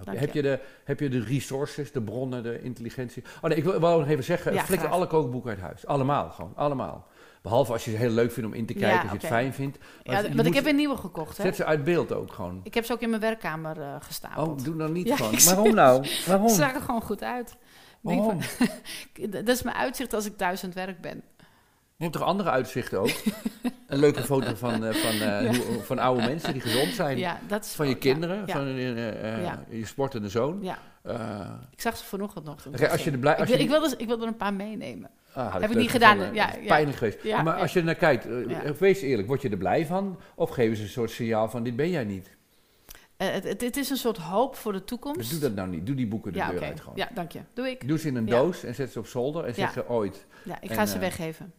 Heb, 0.04 0.32
je. 0.32 0.42
de, 0.42 0.60
heb 0.84 1.00
je 1.00 1.08
de 1.08 1.20
resources, 1.20 1.92
de 1.92 2.02
bronnen, 2.02 2.42
de 2.42 2.62
intelligentie? 2.62 3.22
Oh 3.36 3.48
nee, 3.48 3.56
ik 3.58 3.64
wil, 3.64 3.80
wou 3.80 4.00
nog 4.00 4.08
even 4.08 4.24
zeggen, 4.24 4.52
Ja, 4.52 4.64
flikker 4.64 4.88
alle 4.88 5.06
kookboeken 5.06 5.50
uit 5.50 5.60
huis. 5.60 5.86
Allemaal, 5.86 6.30
gewoon, 6.30 6.52
allemaal. 6.56 7.06
Behalve 7.42 7.72
als 7.72 7.84
je 7.84 7.90
ze 7.90 7.96
heel 7.96 8.10
leuk 8.10 8.32
vindt 8.32 8.48
om 8.48 8.54
in 8.54 8.66
te 8.66 8.72
kijken, 8.72 8.90
Ja, 8.90 9.00
als 9.02 9.10
je 9.10 9.16
het 9.16 9.26
fijn 9.26 9.54
vindt. 9.54 9.78
Maar 9.78 10.22
Ja, 10.22 10.28
je 10.28 10.34
want 10.34 10.48
ik 10.48 10.54
heb 10.54 10.66
een 10.66 10.76
nieuwe 10.76 10.96
gekocht, 10.96 11.36
hè? 11.36 11.42
Zet 11.42 11.56
ze 11.56 11.64
uit 11.64 11.84
beeld 11.84 12.12
ook 12.12 12.32
gewoon. 12.32 12.60
Ik 12.62 12.74
heb 12.74 12.84
ze 12.84 12.92
ook 12.92 13.00
in 13.00 13.08
mijn 13.08 13.20
werkkamer 13.20 13.80
eh, 13.80 13.96
gestapeld. 14.00 14.60
Oh, 14.60 14.64
doe 14.64 14.76
dan 14.76 14.92
niet 14.92 15.14
zie 15.16 15.54
Waarom 15.54 15.74
nou? 15.74 16.06
Waarom? 16.26 16.46
Het 16.46 16.54
zag 16.54 16.74
er 16.74 16.80
gewoon 16.80 17.02
goed 17.02 17.22
uit. 17.22 17.56
Waarom? 18.00 18.42
van- 18.42 18.68
dat 19.30 19.48
is 19.48 19.62
mijn 19.62 19.76
uitzicht 19.76 20.12
als 20.14 20.26
ik 20.26 20.36
thuis 20.36 20.62
aan 20.62 20.68
het 20.68 20.78
werk 20.78 21.00
ben. 21.00 21.22
Je 22.02 22.08
hebt 22.08 22.20
toch 22.20 22.28
andere 22.28 22.50
uitzichten 22.50 23.00
ook? 23.00 23.08
een 23.86 23.98
leuke 23.98 24.22
foto 24.22 24.54
van, 24.54 24.84
eh, 24.84 24.94
van, 24.94 25.10
eh, 25.10 25.20
Ja. 25.20 25.44
hoe- 25.54 25.82
van 25.82 25.98
oude 25.98 26.22
mensen 26.22 26.52
die 26.52 26.62
gezond 26.62 26.92
zijn. 26.94 27.18
Ja, 27.18 27.40
dat 27.48 27.64
is 27.64 27.72
Van 27.72 27.88
je 27.88 27.94
kinderen, 27.98 28.36
Ja, 28.46 28.52
van 28.52 28.66
eh, 28.66 29.78
je 29.78 29.86
sportende 29.86 30.28
zoon. 30.28 30.62
ik 31.70 31.80
zag 31.80 31.96
ze 31.96 32.04
vanochtend 32.04 32.44
nog. 32.44 32.64
ik 32.64 32.72
Oké, 32.72 32.88
als 32.90 33.04
je 33.04 33.10
er 33.10 33.18
blij- 33.18 33.32
ik, 33.32 33.38
als 33.40 33.48
wil, 33.48 33.58
je- 33.58 33.64
ik, 33.64 33.70
wilde, 33.70 33.94
ik 33.96 34.06
wilde 34.06 34.22
er 34.22 34.28
een 34.28 34.36
paar 34.36 34.54
meenemen. 34.54 35.10
ah, 35.32 35.54
Heb 35.60 35.70
ik 35.70 35.76
niet 35.76 35.90
gedaan, 35.90 36.16
gevonden. 36.16 36.34
ja. 36.34 36.50
Pijnlijk 36.66 36.96
geweest. 36.98 37.24
Maar 37.42 37.54
als 37.54 37.72
je 37.72 37.78
er 37.78 37.84
naar 37.84 37.94
kijkt, 37.94 38.26
wees 38.78 39.00
eerlijk, 39.00 39.28
word 39.28 39.42
je 39.42 39.48
er 39.48 39.56
blij 39.56 39.86
van? 39.86 40.18
Of 40.34 40.50
geven 40.50 40.76
ze 40.76 40.82
een 40.82 40.88
soort 40.88 41.10
signaal 41.10 41.48
van, 41.48 41.62
dit 41.62 41.76
ben 41.76 41.90
jij 41.90 42.04
niet? 42.04 42.30
Het, 43.16 43.44
het, 43.44 43.60
het 43.60 43.76
is 43.76 43.90
een 43.90 43.96
soort 43.96 44.16
hoop 44.16 44.56
voor 44.56 44.72
de 44.72 44.78
Dus 44.78 44.86
toekomst. 44.86 45.30
doe 45.30 45.40
dat 45.40 45.54
nou 45.54 45.68
niet. 45.68 45.86
Doe 45.86 45.94
die 45.96 46.06
boeken 46.06 46.32
de 46.32 46.38
deur 46.50 46.62
uit 46.62 46.80
gewoon. 46.80 46.96
Ja, 46.96 47.08
dank 47.14 47.32
je. 47.32 47.40
Doe 47.54 47.70
ik. 47.70 47.88
Doe 47.88 47.98
ze 47.98 48.08
in 48.08 48.16
een 48.16 48.26
doos 48.26 48.64
en 48.64 48.74
zet 48.74 48.92
ze 48.92 48.98
op 48.98 49.06
zolder 49.06 49.44
en 49.44 49.54
zeg 49.54 49.74
je 49.74 49.88
ooit. 49.88 50.26
Ja, 50.44 50.56
ik 50.60 50.70
En, 50.70 50.76
ga 50.76 50.86
ze 50.86 50.98
weggeven. 50.98 51.52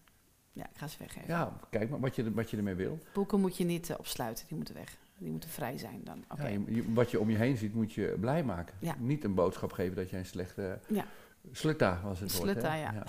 Ja, 0.53 0.63
ik 0.63 0.77
ga 0.77 0.87
ze 0.87 0.97
weggeven. 0.99 1.27
Ja, 1.27 1.53
kijk 1.69 1.89
maar 1.89 1.99
wat 1.99 2.15
je, 2.15 2.33
wat 2.33 2.49
je 2.49 2.57
ermee 2.57 2.75
wil. 2.75 2.99
Boeken 3.13 3.39
moet 3.39 3.57
je 3.57 3.63
niet 3.63 3.89
eh, 3.89 3.95
opsluiten, 3.99 4.45
die 4.47 4.57
moeten 4.57 4.75
weg. 4.75 4.97
Die 5.17 5.31
moeten 5.31 5.49
vrij 5.49 5.77
zijn 5.77 6.01
dan. 6.03 6.23
Oké. 6.29 6.47
Ja, 6.47 6.81
wat 6.87 7.11
je 7.11 7.19
om 7.19 7.29
je 7.29 7.37
heen 7.37 7.57
ziet, 7.57 7.73
moet 7.73 7.93
je 7.93 8.15
blij 8.19 8.43
maken. 8.43 8.75
Ja. 8.79 8.95
Niet 8.99 9.23
een 9.23 9.33
boodschap 9.33 9.71
geven 9.71 9.95
dat 9.95 10.09
jij 10.09 10.19
een 10.19 10.25
slechte... 10.25 10.79
Ja. 10.87 11.05
Slutta 11.51 12.01
was 12.03 12.19
het 12.19 12.37
woord, 12.37 12.45
hè? 12.45 12.51
Slutta, 12.51 12.75
ja. 12.75 12.93
Ja, 12.93 13.03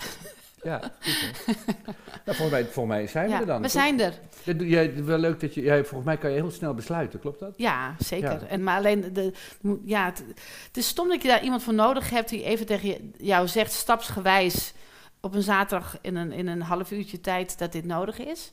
Ja, 0.65 0.79
goed 0.79 1.55
nou, 2.25 2.37
volgens, 2.37 2.49
mij, 2.49 2.65
volgens 2.65 2.95
mij 2.95 3.07
zijn 3.07 3.29
we 3.29 3.35
er 3.35 3.45
dan. 3.45 3.55
we 3.55 3.61
toch? 3.61 3.71
zijn 3.71 3.99
er. 3.99 4.13
Jij, 4.57 5.03
wel 5.03 5.17
leuk 5.17 5.39
dat 5.39 5.53
je... 5.53 5.61
Jij, 5.61 5.79
volgens 5.79 6.05
mij 6.05 6.17
kan 6.17 6.29
je 6.29 6.35
heel 6.35 6.51
snel 6.51 6.73
besluiten, 6.73 7.19
klopt 7.19 7.39
dat? 7.39 7.53
Ja, 7.57 7.95
zeker. 7.99 8.45
En, 8.47 8.63
maar 8.63 8.77
alleen, 8.77 9.13
de, 9.13 9.33
ja, 9.83 10.05
het, 10.05 10.23
het 10.67 10.77
is 10.77 10.87
stom 10.87 11.07
dat 11.07 11.21
je 11.21 11.27
daar 11.27 11.43
iemand 11.43 11.63
voor 11.63 11.73
nodig 11.73 12.09
hebt 12.09 12.29
die 12.29 12.43
even 12.43 12.65
tegen 12.65 12.87
je, 12.87 13.09
jou 13.17 13.47
zegt, 13.47 13.71
stapsgewijs, 13.71 14.73
op 15.25 15.33
een 15.33 15.41
zaterdag 15.41 15.97
in 16.01 16.15
een, 16.15 16.31
in 16.31 16.47
een 16.47 16.61
half 16.61 16.91
uurtje 16.91 17.21
tijd, 17.21 17.57
dat 17.57 17.71
dit 17.71 17.85
nodig 17.85 18.19
is. 18.19 18.51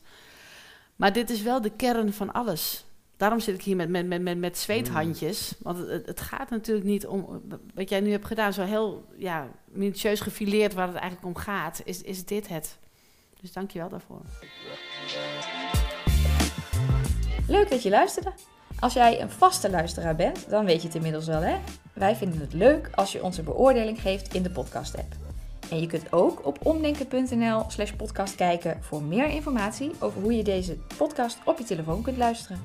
Maar 0.95 1.13
dit 1.13 1.29
is 1.29 1.41
wel 1.41 1.61
de 1.61 1.69
kern 1.69 2.13
van 2.13 2.33
alles. 2.33 2.85
Daarom 3.17 3.39
zit 3.39 3.55
ik 3.55 3.61
hier 3.61 3.75
met, 3.75 3.89
met, 3.89 4.07
met, 4.07 4.21
met, 4.21 4.37
met 4.37 4.57
zweethandjes. 4.57 5.53
Want 5.59 5.77
het, 5.77 6.05
het 6.05 6.19
gaat 6.19 6.49
natuurlijk 6.49 6.85
niet 6.85 7.07
om, 7.07 7.41
wat 7.73 7.89
jij 7.89 7.99
nu 7.99 8.11
hebt 8.11 8.25
gedaan, 8.25 8.53
zo 8.53 8.63
heel 8.63 9.05
ja, 9.17 9.47
minutieus 9.65 10.19
gefileerd 10.19 10.73
waar 10.73 10.87
het 10.87 10.95
eigenlijk 10.95 11.25
om 11.25 11.41
gaat, 11.41 11.81
is, 11.85 12.01
is 12.01 12.25
dit 12.25 12.47
het. 12.47 12.77
Dus 13.41 13.53
dank 13.53 13.71
je 13.71 13.79
wel 13.79 13.89
daarvoor. 13.89 14.21
Leuk 17.47 17.69
dat 17.69 17.83
je 17.83 17.89
luisterde. 17.89 18.31
Als 18.79 18.93
jij 18.93 19.21
een 19.21 19.29
vaste 19.29 19.69
luisteraar 19.69 20.15
bent, 20.15 20.49
dan 20.49 20.65
weet 20.65 20.81
je 20.81 20.87
het 20.87 20.95
inmiddels 20.95 21.25
wel 21.25 21.41
hè. 21.41 21.57
Wij 21.93 22.15
vinden 22.15 22.39
het 22.39 22.53
leuk 22.53 22.89
als 22.95 23.11
je 23.11 23.23
onze 23.23 23.43
beoordeling 23.43 24.01
geeft 24.01 24.33
in 24.33 24.43
de 24.43 24.51
podcast 24.51 24.97
app. 24.97 25.22
En 25.69 25.79
je 25.79 25.87
kunt 25.87 26.13
ook 26.13 26.45
op 26.45 26.65
omdenken.nl 26.65 27.63
slash 27.67 27.91
podcast 27.91 28.35
kijken 28.35 28.77
voor 28.83 29.01
meer 29.01 29.27
informatie 29.27 29.91
over 29.99 30.21
hoe 30.21 30.37
je 30.37 30.43
deze 30.43 30.77
podcast 30.97 31.37
op 31.45 31.57
je 31.57 31.63
telefoon 31.63 32.01
kunt 32.01 32.17
luisteren. 32.17 32.61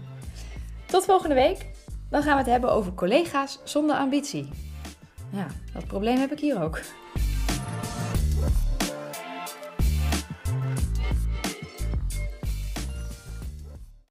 Tot 0.87 1.05
volgende 1.05 1.35
week. 1.35 1.67
Dan 2.11 2.23
gaan 2.23 2.33
we 2.33 2.39
het 2.43 2.51
hebben 2.51 2.73
over 2.73 2.95
collega's 2.95 3.59
zonder 3.65 3.97
ambitie. 3.97 4.49
Ja, 5.31 5.47
dat 5.73 5.87
probleem 5.87 6.19
heb 6.19 6.33
ik 6.33 6.41
hier 6.41 6.63
ook. 6.63 6.81